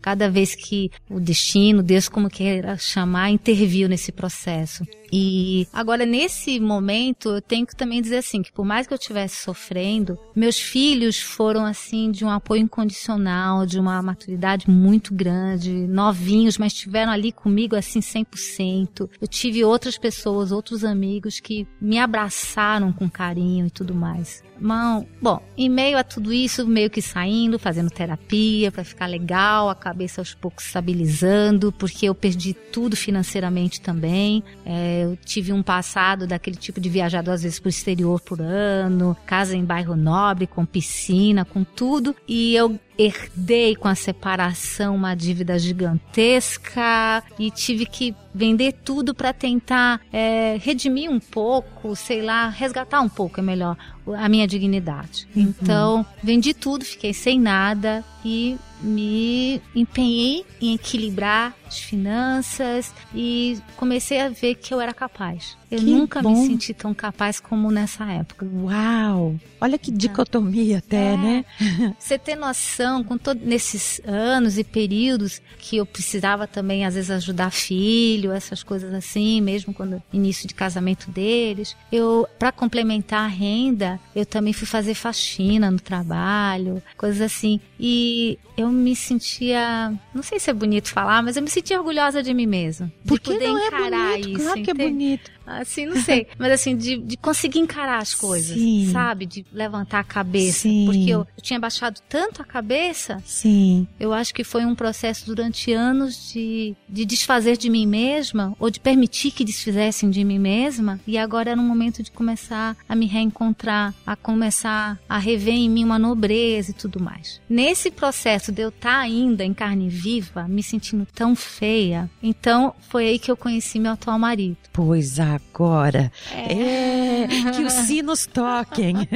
cada 0.00 0.30
vez 0.30 0.54
que 0.54 0.90
o 1.10 1.18
destino, 1.18 1.82
Deus 1.82 2.08
como 2.08 2.28
queira 2.28 2.76
chamar, 2.76 3.30
interviu 3.30 3.88
nesse 3.88 4.12
processo. 4.12 4.84
E 5.12 5.66
agora 5.72 6.04
nesse 6.04 6.60
momento 6.60 7.30
eu 7.30 7.40
tenho 7.40 7.66
que 7.66 7.74
também 7.74 8.02
dizer 8.02 8.18
assim 8.18 8.42
que 8.42 8.52
por 8.52 8.64
mais 8.64 8.86
que 8.86 8.92
eu 8.92 8.98
estivesse 8.98 9.42
sofrendo, 9.42 10.18
meus 10.36 10.58
filhos 10.58 11.18
foram 11.18 11.64
assim 11.64 12.10
de 12.10 12.24
um 12.24 12.30
apoio 12.30 12.62
incondicional, 12.62 13.64
de 13.64 13.78
uma 13.78 14.02
maturidade 14.02 14.68
muito 14.70 15.14
grande, 15.14 15.72
novinhos, 15.72 16.58
mas 16.58 16.72
estiveram 16.72 17.10
ali 17.10 17.32
comigo 17.32 17.74
assim 17.74 18.00
100%. 18.00 19.08
Eu 19.20 19.28
tive 19.28 19.64
outras 19.64 19.96
pessoas, 19.96 20.52
outros 20.52 20.84
amigos 20.84 21.40
que 21.40 21.66
me 21.80 21.98
abraçaram 21.98 22.92
com 22.92 23.08
carinho 23.08 23.66
e 23.66 23.70
tudo 23.70 23.94
mais. 23.94 24.42
Mão, 24.60 25.06
bom, 25.22 25.40
em 25.56 25.68
meio 25.68 25.96
a 25.96 26.02
tudo 26.02 26.32
isso, 26.32 26.66
meio 26.66 26.90
que 26.90 27.00
saindo, 27.00 27.58
fazendo 27.58 27.90
terapia 27.90 28.72
para 28.72 28.82
ficar 28.82 29.06
legal, 29.06 29.37
a 29.38 29.74
cabeça 29.74 30.20
aos 30.20 30.34
poucos 30.34 30.66
estabilizando, 30.66 31.70
porque 31.70 32.06
eu 32.06 32.14
perdi 32.14 32.52
tudo 32.54 32.96
financeiramente 32.96 33.80
também. 33.80 34.42
É, 34.64 35.04
eu 35.04 35.16
tive 35.16 35.52
um 35.52 35.62
passado 35.62 36.26
daquele 36.26 36.56
tipo 36.56 36.80
de 36.80 36.88
viajar 36.88 37.22
duas 37.22 37.42
vezes 37.42 37.60
pro 37.60 37.68
exterior 37.68 38.20
por 38.20 38.40
ano, 38.40 39.16
casa 39.24 39.56
em 39.56 39.64
bairro 39.64 39.96
nobre, 39.96 40.46
com 40.46 40.66
piscina, 40.66 41.44
com 41.44 41.62
tudo. 41.62 42.16
E 42.26 42.54
eu 42.54 42.78
herdei 42.98 43.76
com 43.76 43.86
a 43.86 43.94
separação 43.94 44.96
uma 44.96 45.14
dívida 45.14 45.56
gigantesca 45.58 47.22
e 47.38 47.48
tive 47.50 47.86
que 47.86 48.14
vender 48.34 48.72
tudo 48.72 49.14
para 49.14 49.32
tentar 49.32 50.00
é, 50.12 50.58
redimir 50.60 51.08
um 51.10 51.20
pouco, 51.20 51.94
sei 51.94 52.22
lá, 52.22 52.48
resgatar 52.48 53.00
um 53.00 53.08
pouco, 53.08 53.38
é 53.38 53.42
melhor, 53.42 53.76
a 54.16 54.28
minha 54.28 54.46
dignidade. 54.46 55.28
Uhum. 55.34 55.42
Então, 55.42 56.06
vendi 56.22 56.52
tudo, 56.52 56.84
fiquei 56.84 57.14
sem 57.14 57.38
nada 57.38 58.04
e 58.24 58.56
me 58.80 59.60
empenhei 59.74 60.44
em 60.60 60.74
equilibrar 60.74 61.54
de 61.76 61.84
finanças 61.84 62.92
e 63.14 63.58
comecei 63.76 64.20
a 64.20 64.28
ver 64.28 64.54
que 64.56 64.72
eu 64.72 64.80
era 64.80 64.92
capaz. 64.94 65.56
Eu 65.70 65.78
Que 65.80 65.84
nunca 65.84 66.22
bom. 66.22 66.30
me 66.30 66.46
senti 66.46 66.72
tão 66.72 66.94
capaz 66.94 67.38
como 67.40 67.70
nessa 67.70 68.04
época. 68.10 68.46
Uau! 68.62 69.34
Olha 69.60 69.76
que 69.76 69.90
dicotomia 69.90 70.78
até, 70.78 71.12
É. 71.12 71.16
né? 71.16 71.44
Você 71.98 72.18
ter 72.18 72.36
noção, 72.36 73.04
com 73.04 73.18
todos 73.18 73.42
nesses 73.42 74.00
anos 74.06 74.56
e 74.56 74.64
períodos 74.64 75.42
que 75.58 75.76
eu 75.76 75.84
precisava 75.84 76.46
também, 76.46 76.86
às 76.86 76.94
vezes, 76.94 77.10
ajudar 77.10 77.50
filho, 77.50 78.32
essas 78.32 78.62
coisas 78.62 78.94
assim, 78.94 79.42
mesmo 79.42 79.74
quando 79.74 80.02
início 80.10 80.48
de 80.48 80.54
casamento 80.54 81.10
deles. 81.10 81.76
Eu, 81.92 82.26
para 82.38 82.50
complementar 82.50 83.24
a 83.24 83.28
renda, 83.28 84.00
eu 84.16 84.24
também 84.24 84.54
fui 84.54 84.66
fazer 84.66 84.94
faxina 84.94 85.70
no 85.70 85.78
trabalho, 85.80 86.82
coisas 86.96 87.20
assim. 87.20 87.60
E 87.78 88.38
eu 88.56 88.68
me 88.70 88.96
sentia, 88.96 89.92
não 90.14 90.22
sei 90.22 90.38
se 90.38 90.48
é 90.48 90.54
bonito 90.54 90.88
falar, 90.88 91.22
mas 91.22 91.36
eu 91.36 91.42
me 91.42 91.50
sentia 91.58 91.78
orgulhosa 91.78 92.22
de 92.22 92.32
mim 92.34 92.46
mesma. 92.46 92.92
Por 93.06 93.18
de 93.18 93.20
que 93.24 93.32
poder 93.32 93.48
não 93.48 93.58
é 93.58 93.70
bonito? 93.70 94.28
isso. 94.28 94.42
Claro 94.42 94.62
que 94.62 94.70
é 94.70 94.74
entende? 94.74 94.92
bonito. 94.92 95.30
Assim, 95.48 95.86
não 95.86 96.00
sei. 96.02 96.26
Mas 96.38 96.52
assim, 96.52 96.76
de, 96.76 96.98
de 96.98 97.16
conseguir 97.16 97.58
encarar 97.58 97.98
as 97.98 98.14
coisas, 98.14 98.58
Sim. 98.58 98.90
sabe? 98.92 99.26
De 99.26 99.44
levantar 99.52 100.00
a 100.00 100.04
cabeça. 100.04 100.60
Sim. 100.60 100.84
Porque 100.86 101.10
eu, 101.10 101.26
eu 101.36 101.42
tinha 101.42 101.58
baixado 101.58 102.00
tanto 102.08 102.42
a 102.42 102.44
cabeça, 102.44 103.22
Sim. 103.24 103.86
eu 103.98 104.12
acho 104.12 104.34
que 104.34 104.44
foi 104.44 104.64
um 104.64 104.74
processo 104.74 105.26
durante 105.26 105.72
anos 105.72 106.32
de, 106.32 106.76
de 106.88 107.04
desfazer 107.04 107.56
de 107.56 107.70
mim 107.70 107.86
mesma, 107.86 108.54
ou 108.58 108.70
de 108.70 108.80
permitir 108.80 109.30
que 109.30 109.44
desfizessem 109.44 110.10
de 110.10 110.22
mim 110.24 110.38
mesma. 110.38 111.00
E 111.06 111.16
agora 111.16 111.50
era 111.50 111.60
um 111.60 111.66
momento 111.66 112.02
de 112.02 112.10
começar 112.10 112.76
a 112.88 112.94
me 112.94 113.06
reencontrar, 113.06 113.94
a 114.06 114.14
começar 114.16 114.98
a 115.08 115.18
rever 115.18 115.54
em 115.54 115.68
mim 115.70 115.84
uma 115.84 115.98
nobreza 115.98 116.70
e 116.70 116.74
tudo 116.74 117.00
mais. 117.00 117.40
Nesse 117.48 117.90
processo 117.90 118.52
de 118.52 118.62
eu 118.62 118.68
estar 118.68 118.98
ainda 118.98 119.44
em 119.44 119.54
carne 119.54 119.88
viva, 119.88 120.46
me 120.46 120.62
sentindo 120.62 121.06
tão 121.14 121.34
feia, 121.34 122.10
então 122.22 122.74
foi 122.88 123.08
aí 123.08 123.18
que 123.18 123.30
eu 123.30 123.36
conheci 123.36 123.78
meu 123.78 123.92
atual 123.92 124.18
marido. 124.18 124.56
Pois 124.72 125.18
agora. 125.54 126.12
É, 126.34 126.97
que 127.54 127.62
os 127.62 127.72
sinos 127.72 128.26
toquem. 128.26 128.96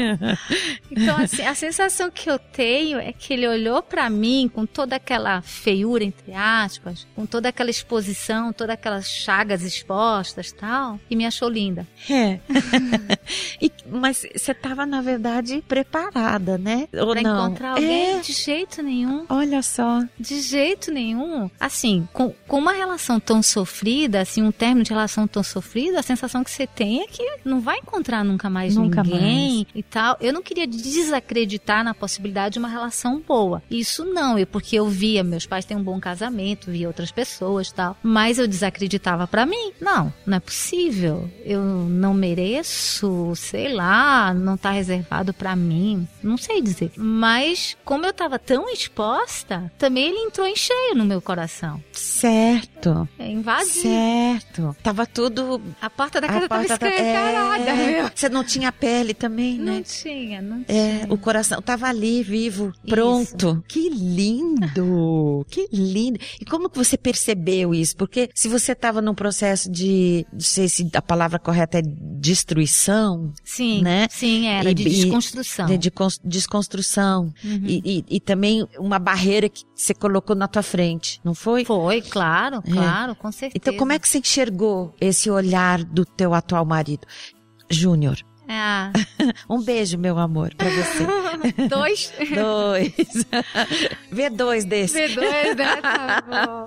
Então, 0.90 1.16
assim, 1.16 1.42
a 1.42 1.54
sensação 1.54 2.10
que 2.10 2.30
eu 2.30 2.38
tenho 2.38 2.98
é 2.98 3.12
que 3.12 3.32
ele 3.32 3.48
olhou 3.48 3.82
pra 3.82 4.10
mim 4.10 4.50
com 4.52 4.66
toda 4.66 4.96
aquela 4.96 5.40
feiura, 5.40 6.04
entre 6.04 6.34
aspas, 6.34 7.06
com 7.16 7.24
toda 7.24 7.48
aquela 7.48 7.70
exposição, 7.70 8.52
todas 8.52 8.74
aquelas 8.74 9.08
chagas 9.08 9.62
expostas 9.62 10.52
tal, 10.52 11.00
e 11.08 11.16
me 11.16 11.24
achou 11.24 11.48
linda. 11.48 11.86
É. 12.10 12.38
E- 13.60 13.70
mas 13.90 14.26
você 14.36 14.52
estava, 14.52 14.84
na 14.84 15.00
verdade, 15.00 15.62
preparada, 15.66 16.58
né? 16.58 16.88
Ou 16.94 17.12
Pra 17.12 17.22
não? 17.22 17.46
encontrar 17.46 17.70
alguém 17.72 18.16
É. 18.16 18.20
de 18.20 18.32
jeito 18.32 18.82
nenhum. 18.82 19.24
Olha 19.28 19.62
só. 19.62 20.02
De 20.18 20.40
jeito 20.40 20.90
nenhum. 20.90 21.48
Assim, 21.60 22.06
com, 22.12 22.30
com 22.48 22.58
uma 22.58 22.72
relação 22.72 23.20
tão 23.20 23.42
sofrida, 23.42 24.20
assim, 24.20 24.42
um 24.42 24.50
término 24.52 24.82
de 24.84 24.90
relação 24.90 25.26
tão 25.28 25.42
sofrida, 25.42 26.00
a 26.00 26.02
sensação 26.02 26.42
que 26.42 26.50
você 26.50 26.66
tem 26.66 27.02
é 27.02 27.06
que 27.06 27.24
não 27.44 27.60
vai 27.60 27.78
encontrar 27.78 28.01
nunca 28.24 28.50
mais 28.50 28.76
Nunca 28.76 29.02
ninguém 29.02 29.66
e 29.74 29.82
tal. 29.82 30.16
Eu 30.20 30.32
não 30.32 30.42
queria 30.42 30.66
desacreditar 30.66 31.84
na 31.84 31.94
possibilidade 31.94 32.54
de 32.54 32.58
uma 32.58 32.68
relação 32.68 33.20
boa. 33.26 33.62
Isso 33.70 34.04
não, 34.04 34.38
eu, 34.38 34.46
porque 34.46 34.76
eu 34.76 34.88
via, 34.88 35.22
meus 35.22 35.46
pais 35.46 35.64
têm 35.64 35.76
um 35.76 35.82
bom 35.82 35.98
casamento, 36.00 36.70
via 36.70 36.86
outras 36.86 37.10
pessoas 37.10 37.68
e 37.68 37.74
tal. 37.74 37.96
Mas 38.02 38.38
eu 38.38 38.46
desacreditava 38.46 39.26
pra 39.26 39.46
mim. 39.46 39.72
Não, 39.80 40.12
não 40.26 40.36
é 40.36 40.40
possível. 40.40 41.30
Eu 41.44 41.62
não 41.62 42.14
mereço, 42.14 43.32
sei 43.36 43.72
lá, 43.72 44.34
não 44.34 44.56
tá 44.56 44.70
reservado 44.70 45.32
pra 45.32 45.54
mim. 45.56 46.06
Não 46.22 46.36
sei 46.36 46.60
dizer. 46.62 46.92
Mas, 46.96 47.76
como 47.84 48.06
eu 48.06 48.12
tava 48.12 48.38
tão 48.38 48.68
exposta, 48.70 49.70
também 49.78 50.08
ele 50.08 50.18
entrou 50.18 50.46
em 50.46 50.56
cheio 50.56 50.94
no 50.94 51.04
meu 51.04 51.20
coração. 51.20 51.82
Certo. 51.92 53.08
É, 53.18 53.28
invadiu. 53.30 53.66
Certo. 53.82 54.76
Tava 54.82 55.06
tudo. 55.06 55.60
A 55.80 55.90
porta 55.90 56.20
da 56.20 56.26
a 56.28 56.30
casa 56.32 56.48
tava 56.48 56.60
porta 56.66 56.78
tá- 56.78 56.88
escancarada, 56.88 57.70
é, 57.70 58.02
meu. 58.02 58.10
Você 58.14 58.28
não 58.28 58.44
tinha 58.44 58.70
pele 58.72 59.14
também, 59.14 59.58
Não 59.58 59.74
né? 59.74 59.82
tinha, 59.82 60.40
não 60.40 60.64
É, 60.68 60.98
tinha. 61.00 61.06
o 61.12 61.18
coração 61.18 61.60
tava 61.62 61.86
ali, 61.88 62.22
vivo, 62.22 62.72
pronto. 62.88 63.62
Que 63.68 63.88
lindo! 63.88 65.44
Que 65.50 65.68
lindo! 65.72 66.18
E 66.40 66.44
como 66.44 66.68
que 66.70 66.78
você 66.78 66.96
percebeu 66.96 67.74
isso? 67.74 67.96
Porque 67.96 68.30
se 68.34 68.48
você 68.48 68.72
estava 68.72 69.00
num 69.02 69.14
processo 69.14 69.70
de, 69.70 70.26
não 70.32 70.40
sei 70.40 70.68
se 70.68 70.88
a 70.94 71.02
palavra 71.02 71.38
correta 71.38 71.78
é 71.78 71.82
destruição, 71.82 73.32
Sim, 73.44 73.82
né? 73.82 74.06
sim, 74.10 74.46
era 74.46 74.70
E- 74.70 74.74
de 74.74 74.84
desconstrução. 74.84 75.66
de, 75.66 75.76
de 75.78 75.90
desconstrução, 76.24 77.32
Uhum. 77.44 77.60
e, 77.64 77.82
e- 77.98 78.16
e 78.16 78.20
também 78.20 78.66
uma 78.78 78.98
barreira 78.98 79.48
que 79.48 79.62
você 79.74 79.94
colocou 79.94 80.34
na 80.36 80.48
tua 80.48 80.62
frente, 80.62 81.20
não 81.24 81.34
foi? 81.34 81.64
Foi, 81.64 82.00
claro, 82.02 82.62
É. 82.66 82.70
claro, 82.70 83.14
com 83.14 83.30
certeza. 83.32 83.54
Então 83.56 83.76
como 83.76 83.92
é 83.92 83.98
que 83.98 84.08
você 84.08 84.18
enxergou 84.18 84.94
esse 85.00 85.30
olhar 85.30 85.82
do 85.84 86.04
teu 86.04 86.34
atual 86.34 86.64
marido? 86.64 87.06
Júnior, 87.70 88.18
Ah, 88.54 88.92
um 89.48 89.62
beijo, 89.62 89.96
meu 89.96 90.18
amor, 90.18 90.52
pra 90.54 90.68
você. 90.68 91.06
dois. 91.70 92.12
Dois. 92.34 92.92
Vê 94.10 94.28
dois 94.28 94.64
desses. 94.64 95.12
V2, 95.16 95.54
né? 95.56 95.76
Tá 95.80 96.22
bom. 96.46 96.64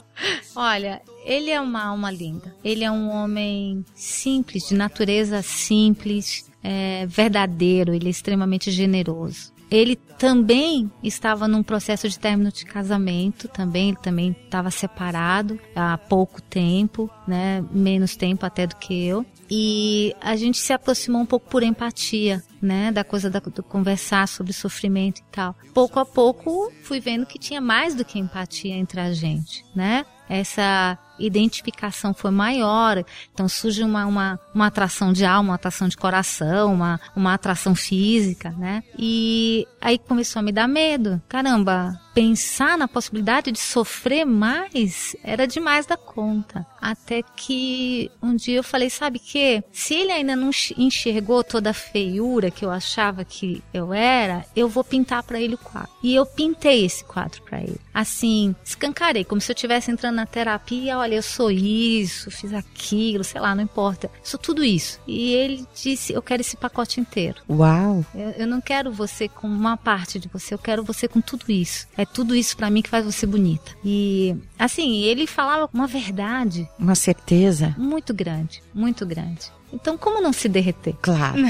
Olha, 0.56 1.02
ele 1.26 1.52
é 1.52 1.60
uma 1.62 1.84
alma 1.84 2.10
linda. 2.10 2.56
Ele 2.64 2.84
é 2.84 2.90
um 2.90 3.10
homem 3.12 3.86
simples, 3.94 4.68
de 4.70 4.74
natureza 4.74 5.42
simples, 5.44 6.50
é, 6.66 7.06
verdadeiro. 7.06 7.94
Ele 7.94 8.08
é 8.08 8.10
extremamente 8.10 8.72
generoso. 8.72 9.54
Ele 9.70 9.96
também 9.96 10.92
estava 11.04 11.48
num 11.48 11.64
processo 11.64 12.08
de 12.08 12.20
término 12.20 12.52
de 12.52 12.66
casamento, 12.66 13.48
também 13.48 13.90
ele 13.90 13.98
também 13.98 14.36
estava 14.46 14.70
separado 14.70 15.60
há 15.76 15.98
pouco 15.98 16.42
tempo, 16.42 17.10
né, 17.28 17.64
menos 17.72 18.16
tempo 18.16 18.46
até 18.46 18.68
do 18.68 18.76
que 18.76 19.06
eu. 19.06 19.26
E 19.50 20.16
a 20.22 20.36
gente 20.36 20.60
se 20.60 20.72
aproximou 20.72 21.22
um 21.22 21.26
pouco 21.26 21.50
por 21.50 21.64
empatia, 21.64 22.44
né, 22.62 22.92
da 22.92 23.04
coisa 23.04 23.30
da, 23.30 23.40
do 23.40 23.64
conversar 23.64 24.28
sobre 24.28 24.54
sofrimento 24.54 25.20
e 25.20 25.24
tal. 25.32 25.56
Pouco 25.74 26.00
a 26.00 26.06
pouco 26.06 26.72
fui 26.84 27.00
vendo 27.00 27.26
que 27.26 27.40
tinha 27.40 27.60
mais 27.60 27.96
do 27.96 28.06
que 28.06 28.20
empatia 28.20 28.76
entre 28.76 29.00
a 29.00 29.12
gente, 29.14 29.66
né? 29.76 30.06
Essa 30.30 30.98
identificação 31.20 32.14
foi 32.14 32.32
maior, 32.32 33.04
então 33.34 33.48
surge 33.48 33.84
uma, 33.84 34.06
uma, 34.06 34.40
uma 34.54 34.68
atração 34.68 35.14
de 35.14 35.26
alma, 35.26 35.50
uma 35.50 35.56
atração 35.56 35.88
de 35.88 35.98
coração, 35.98 36.74
uma, 36.74 37.00
uma 37.16 37.34
atração 37.34 37.76
física, 37.76 38.52
né? 38.58 38.84
E 38.98 39.68
aí 39.82 39.98
começou 39.98 40.40
a 40.40 40.44
me 40.44 40.52
dar 40.52 40.68
medo. 40.68 41.22
Caramba, 41.28 42.00
pensar 42.14 42.78
na 42.78 42.88
possibilidade 42.88 43.52
de 43.52 43.60
sofrer 43.60 44.26
mais 44.26 45.16
era 45.24 45.46
demais 45.48 45.86
da 45.86 45.98
conta. 45.98 46.66
Até 46.82 47.24
que 47.36 48.12
um 48.22 48.36
dia 48.36 48.58
eu 48.58 48.64
falei, 48.64 48.90
sabe 48.90 49.20
que? 49.20 49.64
Se 49.72 49.94
ele 49.96 50.12
ainda 50.12 50.36
não 50.36 50.50
enx- 50.50 50.74
enxergou 50.78 51.44
toda 51.44 51.72
a 51.72 51.74
feiura 51.74 52.52
que 52.52 52.64
eu 52.64 52.70
achava 52.72 53.26
que 53.26 53.64
eu 53.74 53.92
era, 53.94 54.46
eu 54.56 54.70
vou 54.70 54.84
pintar 54.84 55.24
pra 55.24 55.40
ele 55.40 55.56
o 55.56 55.58
quadro. 55.58 55.90
E 56.04 56.14
eu 56.14 56.26
pintei 56.26 56.86
esse 56.86 57.04
quadro 57.04 57.42
pra 57.42 57.60
ele. 57.60 57.80
Assim, 57.94 58.56
escancarei, 58.64 59.24
como 59.24 59.42
se 59.42 59.52
eu 59.52 59.56
estivesse 59.56 59.90
entrando 59.92 60.16
na 60.16 60.26
terapia, 60.26 60.98
olha, 61.06 61.16
eu 61.16 61.22
sou 61.22 61.52
isso, 61.52 62.32
fiz 62.32 62.52
aquilo, 62.54 63.24
sei 63.24 63.40
lá, 63.40 63.54
não 63.54 63.64
importa. 63.64 64.10
Sou 64.24 64.40
tudo 64.40 64.64
isso. 64.64 65.00
E 65.08 65.32
ele 65.34 65.66
disse, 65.76 66.12
eu 66.14 66.22
quero 66.22 66.42
esse 66.42 66.58
pacote 66.58 67.00
inteiro. 67.00 67.42
Uau! 67.50 68.04
Eu, 68.14 68.30
eu 68.32 68.48
não 68.48 68.60
quero 68.60 68.92
você 68.92 69.28
com 69.28 69.48
uma 69.48 69.78
parte 69.78 70.18
de 70.20 70.28
você, 70.28 70.54
eu 70.54 70.58
quero 70.58 70.84
você 70.84 71.08
com 71.08 71.22
tudo 71.22 71.46
isso. 71.52 71.88
É 71.96 72.06
tudo 72.06 72.36
isso 72.36 72.58
pra 72.58 72.70
mim 72.70 72.82
que 72.82 72.90
faz 72.90 73.06
você 73.06 73.26
bonita. 73.26 73.72
E 73.84 74.36
assim, 74.58 75.04
ele 75.04 75.28
falava 75.28 75.70
uma 75.72 75.86
verdade 75.88 76.68
Uma 76.80 76.96
certeza. 76.96 77.76
muito 77.78 78.14
grande, 78.14 78.62
muito 78.74 79.06
grande. 79.06 79.52
Então, 79.76 79.98
como 79.98 80.22
não 80.22 80.32
se 80.34 80.48
derreter? 80.50 80.96
Claro. 81.02 81.36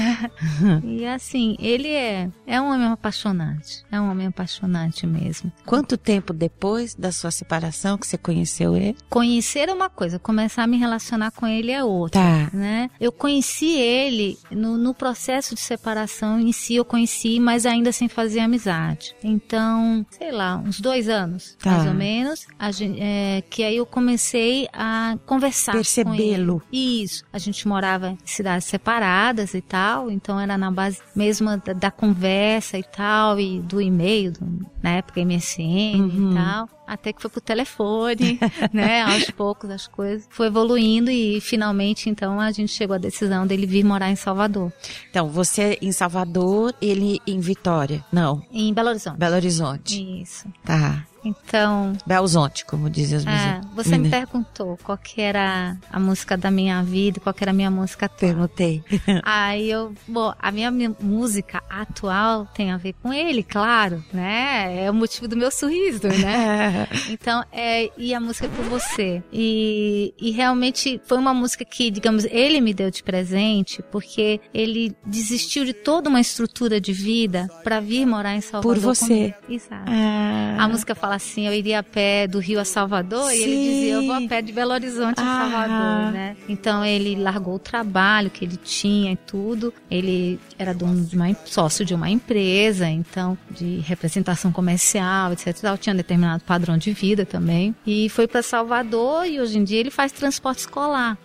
E 0.84 1.04
assim, 1.06 1.56
ele 1.58 1.88
é, 1.88 2.28
é 2.46 2.60
um 2.60 2.72
homem 2.72 2.86
apaixonante. 2.88 3.84
É 3.90 4.00
um 4.00 4.10
homem 4.10 4.26
apaixonante 4.26 5.06
mesmo. 5.06 5.50
Quanto 5.64 5.96
tempo 5.96 6.32
depois 6.32 6.94
da 6.94 7.12
sua 7.12 7.30
separação 7.30 7.96
que 7.98 8.06
você 8.06 8.18
conheceu 8.18 8.76
ele? 8.76 8.96
Conhecer 9.08 9.68
é 9.68 9.72
uma 9.72 9.88
coisa, 9.90 10.18
começar 10.18 10.64
a 10.64 10.66
me 10.66 10.76
relacionar 10.76 11.30
com 11.30 11.46
ele 11.46 11.70
é 11.70 11.82
outra. 11.84 12.20
Tá. 12.20 12.50
né? 12.52 12.90
Eu 13.00 13.12
conheci 13.12 13.76
ele 13.76 14.38
no, 14.50 14.76
no 14.76 14.94
processo 14.94 15.54
de 15.54 15.60
separação 15.60 16.40
em 16.40 16.52
si, 16.52 16.74
eu 16.74 16.84
conheci, 16.84 17.38
mas 17.38 17.64
ainda 17.66 17.92
sem 17.92 18.08
fazer 18.08 18.40
amizade. 18.40 19.14
Então, 19.22 20.04
sei 20.10 20.32
lá, 20.32 20.56
uns 20.56 20.80
dois 20.80 21.08
anos, 21.08 21.56
Tá. 21.62 21.70
mais 21.72 21.86
ou 21.86 21.94
menos, 21.94 22.46
a 22.58 22.70
gen- 22.72 22.96
é, 23.00 23.42
que 23.48 23.62
aí 23.62 23.76
eu 23.76 23.86
comecei 23.86 24.68
a 24.72 25.16
conversar 25.26 25.72
Percebê-lo. 25.72 26.60
com 26.60 26.66
ele. 26.76 27.02
Isso. 27.02 27.24
A 27.32 27.38
gente 27.38 27.66
morava 27.68 28.15
em 28.22 28.26
cidades 28.26 28.66
separadas 28.66 29.54
e 29.54 29.60
tal, 29.60 30.10
então 30.10 30.38
era 30.40 30.56
na 30.58 30.70
base 30.70 31.00
mesmo 31.14 31.56
da, 31.58 31.72
da 31.72 31.90
conversa 31.90 32.78
e 32.78 32.82
tal, 32.82 33.38
e 33.38 33.60
do 33.60 33.80
e-mail, 33.80 34.32
do- 34.32 34.66
na 34.82 34.90
época 34.90 35.20
MSN 35.20 36.00
Uhum. 36.00 36.32
e 36.32 36.34
tal. 36.34 36.68
Até 36.86 37.12
que 37.12 37.20
foi 37.20 37.30
pro 37.30 37.40
telefone, 37.40 38.38
né? 38.72 39.02
Aos 39.02 39.30
poucos 39.30 39.70
as 39.70 39.86
coisas 39.86 40.26
foi 40.30 40.46
evoluindo 40.46 41.10
e 41.10 41.40
finalmente 41.40 42.08
então 42.08 42.40
a 42.40 42.50
gente 42.52 42.72
chegou 42.72 42.94
à 42.94 42.98
decisão 42.98 43.46
dele 43.46 43.66
vir 43.66 43.84
morar 43.84 44.10
em 44.10 44.16
Salvador, 44.16 44.72
Então, 45.10 45.28
você 45.28 45.78
em 45.80 45.92
Salvador, 45.92 46.74
ele 46.80 47.20
em 47.26 47.40
Vitória. 47.40 48.04
Não, 48.12 48.42
em 48.52 48.72
Belo 48.72 48.88
Horizonte. 48.88 49.18
Belo 49.18 49.34
Horizonte. 49.34 50.22
Isso. 50.22 50.46
Tá. 50.64 51.04
Então. 51.26 51.92
Belzonte, 52.06 52.64
como 52.64 52.88
dizem 52.88 53.18
as 53.18 53.26
é, 53.26 53.60
Você 53.74 53.98
me 53.98 54.08
perguntou 54.08 54.78
qual 54.84 54.96
que 54.96 55.20
era 55.20 55.76
a 55.90 55.98
música 55.98 56.36
da 56.36 56.52
minha 56.52 56.80
vida, 56.84 57.18
qual 57.18 57.34
que 57.34 57.42
era 57.42 57.50
a 57.50 57.54
minha 57.54 57.70
música 57.70 58.06
atual. 58.06 58.16
Perguntei. 58.16 58.84
Aí 59.24 59.68
eu, 59.68 59.92
bom, 60.06 60.32
a 60.38 60.52
minha 60.52 60.70
música 61.00 61.62
atual 61.68 62.46
tem 62.54 62.70
a 62.70 62.76
ver 62.76 62.94
com 63.02 63.12
ele, 63.12 63.42
claro, 63.42 64.04
né? 64.12 64.84
É 64.84 64.90
o 64.90 64.94
motivo 64.94 65.26
do 65.26 65.36
meu 65.36 65.50
sorriso, 65.50 66.06
né? 66.06 66.72
então, 67.10 67.44
é, 67.52 67.90
e 67.96 68.14
a 68.14 68.20
música 68.20 68.46
é 68.46 68.48
por 68.48 68.64
você. 68.64 69.22
E, 69.32 70.14
e 70.20 70.30
realmente 70.30 71.00
foi 71.04 71.18
uma 71.18 71.34
música 71.34 71.64
que, 71.64 71.90
digamos, 71.90 72.24
ele 72.24 72.60
me 72.60 72.74
deu 72.74 72.90
de 72.90 73.02
presente, 73.02 73.82
porque 73.90 74.40
ele 74.52 74.94
desistiu 75.04 75.64
de 75.64 75.72
toda 75.72 76.08
uma 76.08 76.20
estrutura 76.20 76.80
de 76.80 76.92
vida 76.92 77.48
para 77.62 77.80
vir 77.80 78.06
morar 78.06 78.34
em 78.34 78.40
Salvador. 78.40 78.74
Por 78.74 78.80
você. 78.80 79.34
Exato. 79.48 79.84
Ah. 79.86 80.56
A 80.58 80.68
música 80.68 80.94
fala 80.94 81.14
assim: 81.14 81.46
eu 81.46 81.52
iria 81.52 81.80
a 81.80 81.82
pé 81.82 82.26
do 82.26 82.38
Rio 82.38 82.60
a 82.60 82.64
Salvador, 82.64 83.30
Sim. 83.30 83.36
e 83.36 83.42
ele 83.42 83.56
dizia: 83.56 83.94
eu 83.94 84.06
vou 84.06 84.14
a 84.14 84.28
pé 84.28 84.42
de 84.42 84.52
Belo 84.52 84.72
Horizonte 84.72 85.20
a 85.20 85.22
ah. 85.22 85.40
Salvador, 85.40 86.12
né? 86.12 86.36
Então 86.48 86.84
ele 86.84 87.16
largou 87.16 87.54
o 87.54 87.58
trabalho 87.58 88.30
que 88.30 88.44
ele 88.44 88.56
tinha 88.56 89.12
e 89.12 89.16
tudo. 89.16 89.72
Ele 89.90 90.40
era 90.58 90.72
dono 90.72 91.04
de 91.04 91.14
uma 91.14 91.26
sócio 91.44 91.84
de 91.84 91.94
uma 91.94 92.08
empresa, 92.08 92.88
então 92.88 93.36
de 93.50 93.78
representação 93.78 94.50
comercial, 94.50 95.32
etc. 95.32 95.54
Tinha 95.78 95.94
determinado 95.94 96.42
padrão 96.44 96.65
de 96.76 96.92
vida 96.92 97.26
também. 97.26 97.74
E 97.86 98.08
foi 98.08 98.26
para 98.26 98.42
Salvador 98.42 99.26
e 99.26 99.40
hoje 99.40 99.58
em 99.58 99.64
dia 99.64 99.78
ele 99.78 99.90
faz 99.90 100.10
transporte 100.12 100.60
escolar 100.60 101.18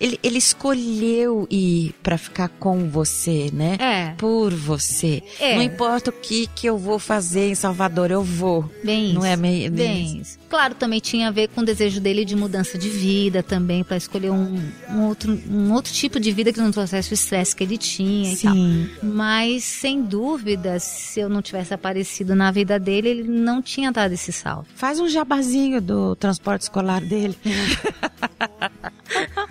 ele, 0.00 0.18
ele 0.22 0.38
escolheu 0.38 1.46
ir 1.50 1.94
para 2.02 2.16
ficar 2.16 2.48
com 2.48 2.88
você, 2.88 3.50
né? 3.52 3.76
É. 3.80 4.14
Por 4.16 4.54
você. 4.54 5.22
É. 5.40 5.56
Não 5.56 5.62
importa 5.62 6.10
o 6.10 6.12
que 6.12 6.46
que 6.46 6.66
eu 6.66 6.78
vou 6.78 6.98
fazer 6.98 7.50
em 7.50 7.54
Salvador, 7.54 8.10
eu 8.10 8.22
vou. 8.22 8.70
Bem 8.84 9.12
Não 9.12 9.22
isso. 9.22 9.26
é 9.26 9.36
meio, 9.36 9.70
bem 9.70 10.20
isso. 10.20 10.38
Claro, 10.48 10.74
também 10.74 11.00
tinha 11.00 11.28
a 11.28 11.30
ver 11.30 11.48
com 11.48 11.60
o 11.60 11.64
desejo 11.64 12.00
dele 12.00 12.24
de 12.24 12.34
mudança 12.34 12.78
de 12.78 12.88
vida 12.88 13.42
também, 13.42 13.84
para 13.84 13.96
escolher 13.96 14.30
um, 14.30 14.58
um, 14.88 15.06
outro, 15.06 15.38
um 15.50 15.72
outro 15.72 15.92
tipo 15.92 16.18
de 16.18 16.32
vida 16.32 16.52
que 16.52 16.60
não 16.60 16.70
trouxesse 16.70 17.12
o 17.12 17.14
estresse 17.14 17.54
que 17.54 17.64
ele 17.64 17.76
tinha 17.76 18.34
Sim. 18.34 18.34
e 18.34 18.88
tal. 18.88 19.10
Mas, 19.10 19.64
sem 19.64 20.02
dúvida, 20.02 20.78
se 20.78 21.20
eu 21.20 21.28
não 21.28 21.42
tivesse 21.42 21.74
aparecido 21.74 22.34
na 22.34 22.50
vida 22.50 22.78
dele, 22.78 23.08
ele 23.08 23.22
não 23.24 23.60
tinha 23.60 23.92
dado 23.92 24.12
esse 24.12 24.32
salto. 24.32 24.68
Faz 24.74 24.98
um 25.00 25.08
jabazinho 25.08 25.82
do 25.82 26.16
transporte 26.16 26.62
escolar 26.62 27.02
dele. 27.02 27.36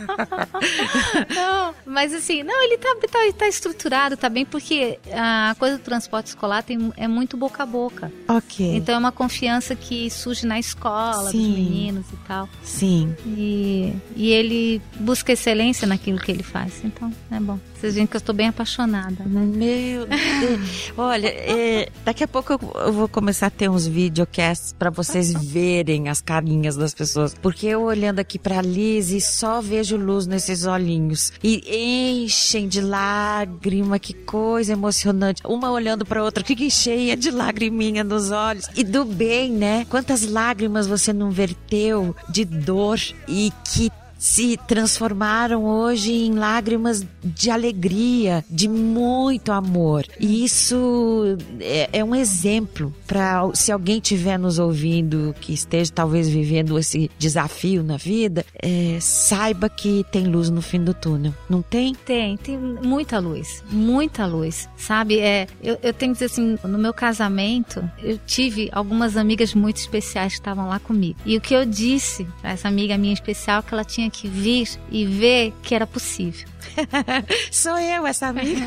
não, 1.34 1.74
mas 1.98 2.14
assim, 2.14 2.44
não, 2.44 2.64
ele 2.64 2.78
tá, 2.78 2.96
tá, 3.12 3.20
tá, 3.36 3.48
estruturado, 3.48 4.16
tá 4.16 4.30
bem, 4.30 4.46
porque 4.46 5.00
a 5.12 5.56
coisa 5.58 5.80
do 5.80 5.84
transporte 5.84 6.28
escolar 6.28 6.62
tem, 6.62 6.94
é 6.96 7.08
muito 7.08 7.36
boca 7.36 7.64
a 7.64 7.66
boca. 7.66 8.12
Ok. 8.28 8.76
Então 8.76 8.94
é 8.94 8.98
uma 9.00 9.12
confiança 9.12 9.76
que 9.76 10.08
surge 10.12 10.46
na 10.46 10.60
escola, 10.60 11.32
Sim. 11.32 11.40
dos 11.40 11.58
meninos 11.58 12.06
e 12.14 12.18
tal. 12.28 12.48
Sim. 12.62 13.16
E, 13.26 13.96
e 14.16 14.30
ele 14.32 14.80
busca 15.00 15.32
excelência 15.32 15.88
naquilo 15.88 16.20
que 16.20 16.32
ele 16.32 16.44
faz. 16.44 16.86
Então, 16.86 17.12
é 17.32 17.40
bom. 17.40 17.58
Vocês 17.80 17.94
veem 17.94 18.08
que 18.08 18.16
eu 18.16 18.20
estou 18.20 18.34
bem 18.34 18.48
apaixonada, 18.48 19.24
né? 19.24 19.42
Meu 19.42 20.08
Deus. 20.08 20.92
Olha, 20.98 21.28
é, 21.28 21.90
daqui 22.04 22.24
a 22.24 22.28
pouco 22.28 22.54
eu 22.54 22.92
vou 22.92 23.08
começar 23.08 23.48
a 23.48 23.52
ter 23.52 23.70
uns 23.70 23.86
videocasts 23.86 24.74
para 24.74 24.90
vocês 24.90 25.32
verem 25.32 26.10
as 26.10 26.20
carinhas 26.20 26.76
das 26.76 26.96
pessoas. 26.96 27.36
Porque 27.36 27.68
eu 27.68 27.84
olhando 27.84 28.20
aqui 28.20 28.40
pra 28.40 28.64
Liz 28.64 29.12
e 29.12 29.22
só 29.22 29.62
vejo 29.62 29.96
luz 29.96 30.26
nesses 30.26 30.66
olhinhos. 30.66 31.32
E 31.44 31.64
enchem 31.88 32.68
de 32.68 32.82
lágrima, 32.82 34.00
que 34.00 34.14
coisa 34.14 34.74
emocionante. 34.74 35.42
Uma 35.46 35.72
olhando 35.72 36.06
pra 36.06 36.24
outra, 36.24 36.44
que 36.44 36.70
cheia 36.70 37.16
de 37.16 37.32
lagriminha 37.32 38.04
nos 38.04 38.32
olhos. 38.32 38.68
E 38.76 38.84
do 38.84 39.06
bem, 39.06 39.52
né? 39.52 39.86
Quantas 39.90 40.24
lágrimas 40.28 40.88
você 40.88 41.14
não 41.14 41.32
verteu 41.32 42.16
de 42.30 42.44
dor 42.44 43.00
e 43.28 43.52
que 43.64 43.92
se 44.18 44.58
transformaram 44.68 45.64
hoje 45.64 46.12
em 46.12 46.34
lágrimas 46.34 47.06
de 47.24 47.50
alegria, 47.50 48.44
de 48.50 48.68
muito 48.68 49.52
amor. 49.52 50.06
E 50.20 50.44
isso 50.44 51.38
é, 51.60 51.90
é 51.94 52.04
um 52.04 52.16
exemplo 52.16 52.94
para 53.06 53.44
se 53.54 53.72
alguém 53.72 53.98
estiver 53.98 54.38
nos 54.38 54.60
ouvindo 54.60 55.36
que 55.40 55.54
esteja 55.54 55.92
talvez 55.94 56.28
vivendo 56.30 56.78
esse 56.78 57.10
desafio 57.18 57.84
na 57.84 57.98
vida, 57.98 58.46
é, 58.62 58.98
saiba 59.00 59.70
que 59.70 60.06
tem 60.12 60.28
luz 60.28 60.50
no 60.50 60.62
fim 60.62 60.84
do 60.84 60.94
túnel. 60.94 61.34
Não 61.50 61.62
tem? 61.62 61.94
Tem, 61.94 62.38
tem 62.38 62.58
muita 62.58 63.20
luz, 63.20 63.64
muita 63.72 64.26
luz. 64.26 64.68
Sabe, 64.76 65.20
é, 65.20 65.48
eu, 65.62 65.78
eu 65.82 65.94
tenho 65.94 66.14
que 66.14 66.20
dizer 66.20 66.26
assim, 66.26 66.58
no 66.64 66.78
meu 66.78 66.94
casamento, 66.94 67.88
eu 68.02 68.20
tive 68.26 68.70
algumas 68.72 69.18
amigas 69.18 69.54
muito 69.54 69.78
especiais 69.78 70.34
que 70.34 70.40
estavam 70.40 70.68
lá 70.68 70.80
comigo. 70.80 71.20
E 71.26 71.38
o 71.38 71.42
que 71.42 71.54
eu 71.54 71.66
disse 71.66 72.26
para 72.42 72.52
essa 72.52 72.68
amiga 72.68 72.98
minha 72.98 73.14
especial 73.14 73.62
que 73.62 73.74
ela 73.74 73.84
tinha 73.84 74.07
tinha 74.08 74.12
que 74.12 74.28
vir 74.28 74.68
e 74.90 75.06
ver 75.06 75.54
que 75.62 75.76
era 75.76 75.86
possível. 75.86 76.48
Sou 77.52 77.78
eu, 77.78 78.06
essa 78.06 78.28
amiga. 78.28 78.66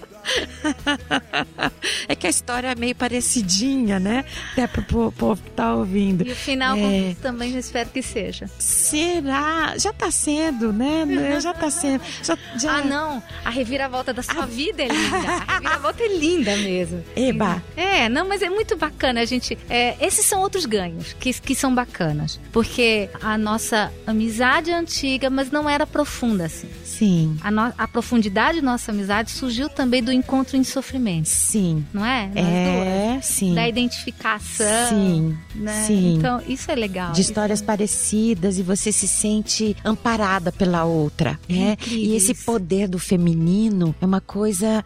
é 2.08 2.14
que 2.14 2.26
a 2.26 2.30
história 2.30 2.68
é 2.68 2.74
meio 2.74 2.94
parecidinha, 2.94 3.98
né? 3.98 4.24
Até 4.52 4.66
pro 4.66 5.12
povo 5.12 5.42
que 5.42 5.50
tá 5.50 5.74
ouvindo. 5.74 6.26
E 6.26 6.32
o 6.32 6.36
final 6.36 6.76
é... 6.76 7.14
também 7.20 7.52
eu 7.52 7.58
espero 7.58 7.90
que 7.90 8.02
seja. 8.02 8.48
Será? 8.58 9.74
Já 9.76 9.92
tá 9.92 10.10
sendo, 10.10 10.72
né? 10.72 11.04
Já 11.40 11.52
tá 11.52 11.70
sendo. 11.70 12.02
Já, 12.22 12.38
já... 12.56 12.76
Ah, 12.78 12.84
não. 12.84 13.22
A 13.44 13.50
reviravolta 13.50 14.12
da 14.12 14.22
sua 14.22 14.44
a... 14.44 14.46
vida 14.46 14.82
é 14.82 14.88
linda. 14.88 15.16
A 15.46 15.54
reviravolta 15.54 16.02
é 16.02 16.18
linda 16.18 16.56
mesmo. 16.56 17.04
Eba. 17.16 17.62
É, 17.76 18.08
não, 18.08 18.26
mas 18.28 18.42
é 18.42 18.48
muito 18.48 18.76
bacana, 18.76 19.20
a 19.20 19.24
gente. 19.24 19.58
É, 19.68 19.96
esses 20.04 20.24
são 20.24 20.40
outros 20.40 20.66
ganhos 20.66 21.14
que, 21.14 21.32
que 21.32 21.54
são 21.54 21.74
bacanas. 21.74 22.40
Porque 22.52 23.08
a 23.20 23.36
nossa 23.36 23.92
amizade 24.06 24.70
é 24.70 24.74
antiga, 24.74 25.28
mas 25.30 25.50
não 25.50 25.68
era 25.68 25.86
profunda 25.86 26.46
assim. 26.46 26.68
Sim. 26.84 27.36
A, 27.42 27.50
no, 27.50 27.72
a 27.76 27.88
profundidade 27.88 28.60
da 28.60 28.70
nossa 28.70 28.92
amizade 28.92 29.30
surgiu 29.30 29.68
também 29.68 30.02
do 30.02 30.12
encontro 30.14 30.56
em 30.56 30.64
sofrimento. 30.64 31.28
Sim. 31.28 31.84
Não 31.92 32.04
é? 32.04 32.26
Nós 32.28 32.46
é, 32.46 33.12
duas. 33.12 33.26
sim. 33.26 33.54
Da 33.54 33.68
identificação. 33.68 34.88
Sim. 34.88 35.38
Né? 35.54 35.84
Sim. 35.86 36.14
Então, 36.16 36.40
isso 36.46 36.70
é 36.70 36.74
legal. 36.74 37.12
De 37.12 37.20
histórias 37.20 37.60
é... 37.60 37.64
parecidas 37.64 38.58
e 38.58 38.62
você 38.62 38.92
se 38.92 39.08
sente 39.08 39.76
amparada 39.84 40.52
pela 40.52 40.84
outra. 40.84 41.38
Né? 41.48 41.76
E 41.90 42.14
esse 42.14 42.34
poder 42.34 42.88
do 42.88 42.98
feminino 42.98 43.94
é 44.00 44.06
uma 44.06 44.20
coisa 44.20 44.84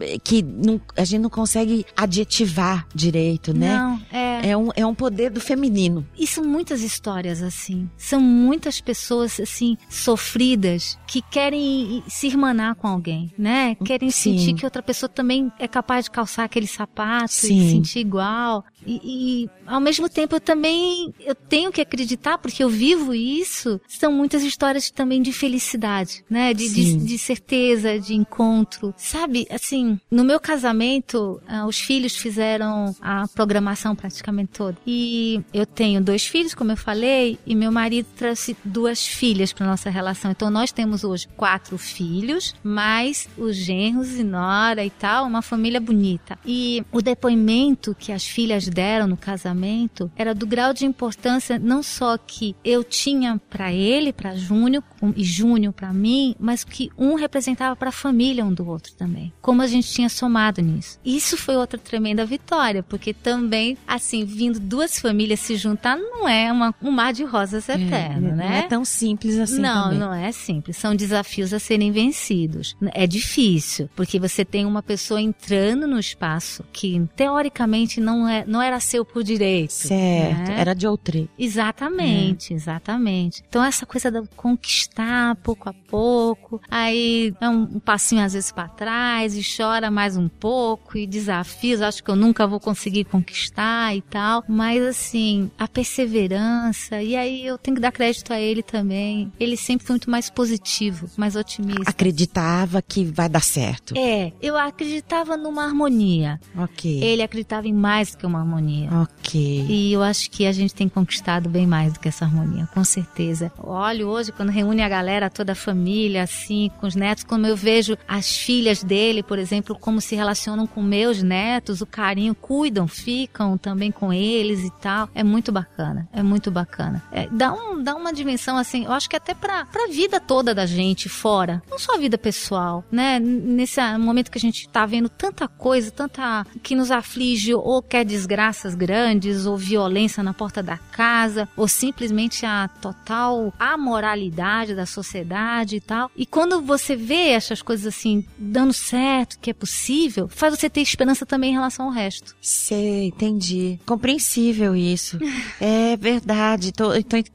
eh, 0.00 0.18
que 0.22 0.42
não, 0.42 0.80
a 0.96 1.04
gente 1.04 1.20
não 1.20 1.30
consegue 1.30 1.84
adjetivar 1.96 2.86
direito, 2.94 3.52
né? 3.52 3.76
Não, 3.76 4.00
é. 4.12 4.27
É 4.44 4.56
um, 4.56 4.68
é 4.74 4.86
um 4.86 4.94
poder 4.94 5.30
do 5.30 5.40
feminino. 5.40 6.06
E 6.16 6.26
são 6.26 6.44
muitas 6.44 6.82
histórias 6.82 7.42
assim. 7.42 7.88
São 7.96 8.20
muitas 8.20 8.80
pessoas, 8.80 9.38
assim, 9.40 9.76
sofridas 9.88 10.98
que 11.06 11.22
querem 11.22 12.02
se 12.08 12.26
irmanar 12.26 12.74
com 12.74 12.86
alguém, 12.86 13.32
né? 13.36 13.74
Querem 13.84 14.10
Sim. 14.10 14.38
sentir 14.38 14.54
que 14.54 14.64
outra 14.64 14.82
pessoa 14.82 15.08
também 15.08 15.50
é 15.58 15.66
capaz 15.66 16.04
de 16.04 16.10
calçar 16.10 16.44
aquele 16.44 16.66
sapato 16.66 17.32
Sim. 17.32 17.66
e 17.66 17.70
sentir 17.70 18.00
igual. 18.00 18.64
E, 18.86 19.00
e, 19.04 19.50
ao 19.66 19.80
mesmo 19.80 20.08
tempo 20.08 20.36
eu 20.36 20.40
também 20.40 21.12
eu 21.20 21.34
tenho 21.34 21.72
que 21.72 21.80
acreditar 21.80 22.38
porque 22.38 22.62
eu 22.62 22.68
vivo 22.68 23.14
isso. 23.14 23.80
São 23.88 24.12
muitas 24.12 24.42
histórias 24.42 24.90
também 24.90 25.20
de 25.20 25.32
felicidade, 25.32 26.24
né? 26.28 26.54
De, 26.54 26.68
de, 26.68 26.96
de, 26.96 27.18
certeza, 27.18 27.98
de 27.98 28.14
encontro, 28.14 28.94
sabe? 28.96 29.46
Assim, 29.50 29.98
no 30.10 30.24
meu 30.24 30.38
casamento 30.38 31.40
ah, 31.46 31.66
os 31.66 31.78
filhos 31.78 32.16
fizeram 32.16 32.94
a 33.00 33.26
programação 33.28 33.94
praticamente 33.94 34.27
toda. 34.46 34.76
E 34.86 35.42
eu 35.52 35.66
tenho 35.66 36.00
dois 36.00 36.26
filhos, 36.26 36.54
como 36.54 36.72
eu 36.72 36.76
falei, 36.76 37.38
e 37.46 37.54
meu 37.54 37.70
marido 37.70 38.06
trouxe 38.16 38.56
duas 38.64 39.06
filhas 39.06 39.52
para 39.52 39.66
nossa 39.66 39.90
relação. 39.90 40.30
Então 40.30 40.50
nós 40.50 40.72
temos 40.72 41.04
hoje 41.04 41.28
quatro 41.36 41.76
filhos, 41.78 42.54
mais 42.62 43.28
os 43.36 43.56
genros 43.56 44.18
e 44.18 44.24
nora 44.24 44.84
e 44.84 44.90
tal, 44.90 45.26
uma 45.26 45.42
família 45.42 45.80
bonita. 45.80 46.38
E 46.44 46.84
o 46.92 47.00
depoimento 47.00 47.94
que 47.98 48.12
as 48.12 48.24
filhas 48.24 48.68
deram 48.68 49.06
no 49.06 49.16
casamento 49.16 50.10
era 50.16 50.34
do 50.34 50.46
grau 50.46 50.72
de 50.72 50.84
importância 50.84 51.58
não 51.58 51.82
só 51.82 52.16
que 52.16 52.54
eu 52.64 52.82
tinha 52.84 53.40
para 53.50 53.72
ele, 53.72 54.12
para 54.12 54.34
Júnior 54.34 54.82
e 55.16 55.24
Júnior 55.24 55.72
para 55.72 55.92
mim, 55.92 56.34
mas 56.38 56.64
que 56.64 56.90
um 56.96 57.14
representava 57.14 57.76
para 57.76 57.88
a 57.88 57.92
família 57.92 58.44
um 58.44 58.52
do 58.52 58.68
outro 58.68 58.92
também. 58.94 59.32
Como 59.40 59.62
a 59.62 59.66
gente 59.66 59.90
tinha 59.90 60.08
somado 60.08 60.60
nisso. 60.62 60.98
Isso 61.04 61.36
foi 61.36 61.56
outra 61.56 61.78
tremenda 61.78 62.24
vitória, 62.24 62.82
porque 62.82 63.12
também 63.12 63.76
assim, 63.86 64.17
vindo 64.24 64.60
duas 64.60 64.98
famílias 64.98 65.40
se 65.40 65.56
juntar 65.56 65.96
não 65.96 66.28
é 66.28 66.52
uma, 66.52 66.74
um 66.82 66.90
mar 66.90 67.12
de 67.12 67.24
rosas 67.24 67.68
eterno, 67.68 68.28
é, 68.28 68.32
né? 68.32 68.48
Não 68.48 68.54
é 68.54 68.62
tão 68.62 68.84
simples 68.84 69.38
assim 69.38 69.60
Não, 69.60 69.84
também. 69.84 69.98
não 69.98 70.14
é 70.14 70.32
simples. 70.32 70.76
São 70.76 70.94
desafios 70.94 71.52
a 71.52 71.58
serem 71.58 71.90
vencidos. 71.90 72.76
É 72.92 73.06
difícil, 73.06 73.88
porque 73.94 74.18
você 74.18 74.44
tem 74.44 74.66
uma 74.66 74.82
pessoa 74.82 75.20
entrando 75.20 75.86
no 75.86 75.98
espaço 75.98 76.64
que 76.72 77.02
teoricamente 77.16 78.00
não, 78.00 78.28
é, 78.28 78.44
não 78.46 78.60
era 78.60 78.80
seu 78.80 79.04
por 79.04 79.22
direito. 79.22 79.72
Certo, 79.72 80.48
né? 80.48 80.60
era 80.60 80.74
de 80.74 80.86
outro. 80.86 81.28
Exatamente, 81.38 82.52
é. 82.52 82.56
exatamente. 82.56 83.42
Então 83.48 83.62
essa 83.64 83.86
coisa 83.86 84.10
da 84.10 84.22
conquistar 84.36 85.36
pouco 85.36 85.68
a 85.68 85.72
pouco, 85.72 86.60
aí 86.70 87.32
é 87.40 87.48
um, 87.48 87.62
um 87.62 87.80
passinho 87.80 88.22
às 88.22 88.32
vezes 88.32 88.52
para 88.52 88.68
trás 88.68 89.36
e 89.36 89.42
chora 89.42 89.90
mais 89.90 90.16
um 90.16 90.28
pouco 90.28 90.98
e 90.98 91.06
desafios, 91.06 91.80
acho 91.80 92.02
que 92.02 92.10
eu 92.10 92.16
nunca 92.16 92.46
vou 92.46 92.60
conseguir 92.60 93.04
conquistar 93.04 93.96
e 93.96 94.02
tal, 94.10 94.44
mas 94.48 94.82
assim, 94.82 95.50
a 95.58 95.68
perseverança, 95.68 97.02
e 97.02 97.16
aí 97.16 97.46
eu 97.46 97.58
tenho 97.58 97.76
que 97.76 97.80
dar 97.80 97.92
crédito 97.92 98.32
a 98.32 98.40
ele 98.40 98.62
também. 98.62 99.32
Ele 99.38 99.56
sempre 99.56 99.86
foi 99.86 99.94
muito 99.94 100.10
mais 100.10 100.30
positivo, 100.30 101.08
mais 101.16 101.36
otimista. 101.36 101.90
Acreditava 101.90 102.82
que 102.82 103.04
vai 103.04 103.28
dar 103.28 103.42
certo. 103.42 103.94
É, 103.96 104.32
eu 104.40 104.56
acreditava 104.56 105.36
numa 105.36 105.64
harmonia. 105.64 106.40
Ok. 106.56 107.02
Ele 107.02 107.22
acreditava 107.22 107.68
em 107.68 107.72
mais 107.72 108.12
do 108.12 108.18
que 108.18 108.26
uma 108.26 108.40
harmonia. 108.40 108.88
Ok. 109.02 109.66
E 109.68 109.92
eu 109.92 110.02
acho 110.02 110.30
que 110.30 110.46
a 110.46 110.52
gente 110.52 110.74
tem 110.74 110.88
conquistado 110.88 111.48
bem 111.48 111.66
mais 111.66 111.92
do 111.92 112.00
que 112.00 112.08
essa 112.08 112.24
harmonia, 112.24 112.68
com 112.72 112.84
certeza. 112.84 113.52
Olho 113.58 114.08
hoje, 114.08 114.32
quando 114.32 114.50
reúne 114.50 114.82
a 114.82 114.88
galera, 114.88 115.30
toda 115.30 115.52
a 115.52 115.56
família, 115.56 116.22
assim, 116.22 116.70
com 116.80 116.86
os 116.86 116.94
netos, 116.94 117.24
como 117.24 117.46
eu 117.46 117.56
vejo 117.56 117.96
as 118.06 118.36
filhas 118.36 118.82
dele, 118.82 119.22
por 119.22 119.38
exemplo, 119.38 119.76
como 119.78 120.00
se 120.00 120.14
relacionam 120.14 120.66
com 120.66 120.82
meus 120.82 121.22
netos, 121.22 121.80
o 121.80 121.86
carinho, 121.86 122.34
cuidam, 122.34 122.86
ficam 122.88 123.58
também 123.58 123.90
com 123.98 124.12
eles 124.12 124.64
e 124.64 124.70
tal. 124.80 125.08
É 125.14 125.24
muito 125.24 125.50
bacana, 125.50 126.08
é 126.12 126.22
muito 126.22 126.50
bacana. 126.50 127.02
É, 127.10 127.28
dá, 127.30 127.52
um, 127.52 127.82
dá 127.82 127.94
uma 127.94 128.12
dimensão, 128.12 128.56
assim, 128.56 128.84
eu 128.84 128.92
acho 128.92 129.08
que 129.08 129.16
até 129.16 129.34
pra, 129.34 129.66
pra 129.66 129.88
vida 129.88 130.20
toda 130.20 130.54
da 130.54 130.66
gente 130.66 131.08
fora, 131.08 131.62
não 131.70 131.78
só 131.78 131.94
a 131.94 131.98
vida 131.98 132.16
pessoal, 132.16 132.84
né? 132.90 133.18
Nesse 133.18 133.80
momento 133.98 134.30
que 134.30 134.38
a 134.38 134.40
gente 134.40 134.68
tá 134.68 134.86
vendo 134.86 135.08
tanta 135.08 135.48
coisa, 135.48 135.90
tanta 135.90 136.46
que 136.62 136.74
nos 136.74 136.90
aflige, 136.90 137.54
ou 137.54 137.82
quer 137.82 138.04
desgraças 138.04 138.74
grandes, 138.74 139.46
ou 139.46 139.56
violência 139.56 140.22
na 140.22 140.32
porta 140.32 140.62
da 140.62 140.76
casa, 140.76 141.48
ou 141.56 141.66
simplesmente 141.66 142.46
a 142.46 142.68
total 142.80 143.52
amoralidade 143.58 144.74
da 144.74 144.86
sociedade 144.86 145.76
e 145.76 145.80
tal. 145.80 146.10
E 146.16 146.24
quando 146.24 146.60
você 146.60 146.94
vê 146.94 147.30
essas 147.30 147.62
coisas 147.62 147.86
assim 147.86 148.24
dando 148.38 148.72
certo, 148.72 149.38
que 149.40 149.50
é 149.50 149.54
possível, 149.54 150.28
faz 150.28 150.56
você 150.56 150.70
ter 150.70 150.80
esperança 150.80 151.26
também 151.26 151.50
em 151.50 151.54
relação 151.54 151.86
ao 151.86 151.92
resto. 151.92 152.36
Sei, 152.40 153.06
entendi. 153.06 153.78
Compreensível 153.88 154.76
isso. 154.76 155.18
é 155.58 155.96
verdade. 155.96 156.68
Então, 156.68 156.90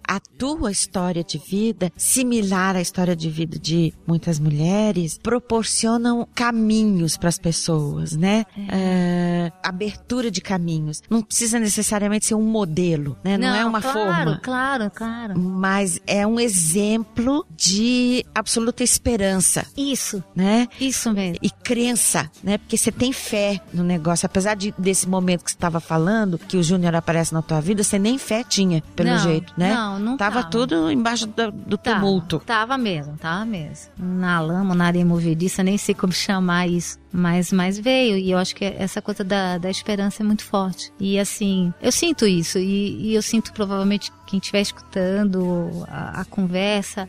a 0.08 0.20
tua 0.20 0.72
história 0.72 1.24
de 1.24 1.40
vida, 1.40 1.92
similar 1.98 2.76
à 2.76 2.82
história 2.82 3.16
de 3.16 3.28
vida 3.28 3.58
de 3.58 3.92
muitas 4.06 4.40
mulheres, 4.40 5.18
proporcionam 5.18 6.28
caminhos 6.36 7.18
para 7.18 7.30
as 7.30 7.40
pessoas, 7.40 8.16
né? 8.16 8.46
É. 8.70 9.52
abertura 9.64 10.30
de 10.30 10.42
caminhos. 10.42 11.02
Não 11.10 11.24
precisa 11.24 11.60
necessariamente 11.60 12.28
ser 12.28 12.36
um 12.36 12.44
modelo, 12.44 13.18
né? 13.24 13.36
Não, 13.36 13.48
Não 13.48 13.56
é 13.56 13.66
uma 13.66 13.82
claro, 13.82 13.98
forma. 13.98 14.40
Claro, 14.44 14.92
claro. 14.92 15.40
Mas 15.40 16.00
é 16.06 16.26
um 16.28 16.40
exemplo 16.40 17.46
de 17.56 18.24
absoluta 18.36 18.84
esperança. 18.84 19.66
Isso. 19.76 20.24
Né? 20.36 20.68
Isso 20.80 21.12
mesmo. 21.12 21.38
E 21.42 21.50
crença, 21.50 22.30
né? 22.44 22.60
Porque 22.60 22.78
você 22.78 22.92
tem 22.92 23.12
fé 23.12 23.60
no 23.74 23.84
negócio. 23.84 24.26
Apesar 24.26 24.56
de, 24.56 24.74
desse 24.78 25.10
momento 25.10 25.44
que 25.44 25.50
você 25.50 25.56
estava 25.56 25.80
falando, 25.80 26.40
que 26.44 26.58
o 26.58 26.64
Júnior 26.64 26.96
aparece 26.96 27.34
na 27.34 27.42
tua 27.42 27.62
vida, 27.62 27.84
você 27.84 27.98
nem 27.98 28.18
fé 28.18 28.44
tinha, 28.44 28.82
pelo 28.96 29.10
não, 29.10 29.18
jeito, 29.20 29.54
né? 29.58 29.74
Não, 29.74 30.00
não 30.00 30.18
tava. 30.18 30.34
Tava 30.36 30.50
tudo 30.50 30.92
embaixo 30.92 31.28
do, 31.28 31.52
do 31.52 31.78
tumulto. 31.78 32.40
Tava 32.46 32.78
mesmo, 32.78 33.18
tava 33.18 33.46
mesmo. 33.46 33.92
Na 33.98 34.40
lama, 34.40 34.74
na 34.76 34.86
areia 34.86 35.06
movediça, 35.06 35.64
nem 35.64 35.78
sei 35.78 35.94
como 35.94 36.12
chamar 36.14 36.68
isso. 36.68 36.98
Mas, 37.12 37.54
mas 37.54 37.78
veio, 37.78 38.18
e 38.18 38.32
eu 38.32 38.40
acho 38.40 38.56
que 38.56 38.66
essa 38.66 39.00
coisa 39.02 39.24
da, 39.24 39.60
da 39.60 39.70
esperança 39.70 40.24
é 40.24 40.26
muito 40.26 40.44
forte. 40.44 40.92
E 41.00 41.20
assim, 41.20 41.72
eu 41.80 41.92
sinto 41.92 42.26
isso, 42.26 42.58
e, 42.58 43.12
e 43.12 43.16
eu 43.16 43.22
sinto 43.22 43.54
provavelmente 43.54 44.12
quem 44.34 44.40
estiver 44.40 44.62
escutando 44.62 45.86
a, 45.88 46.22
a, 46.22 46.26
conversa 46.26 47.08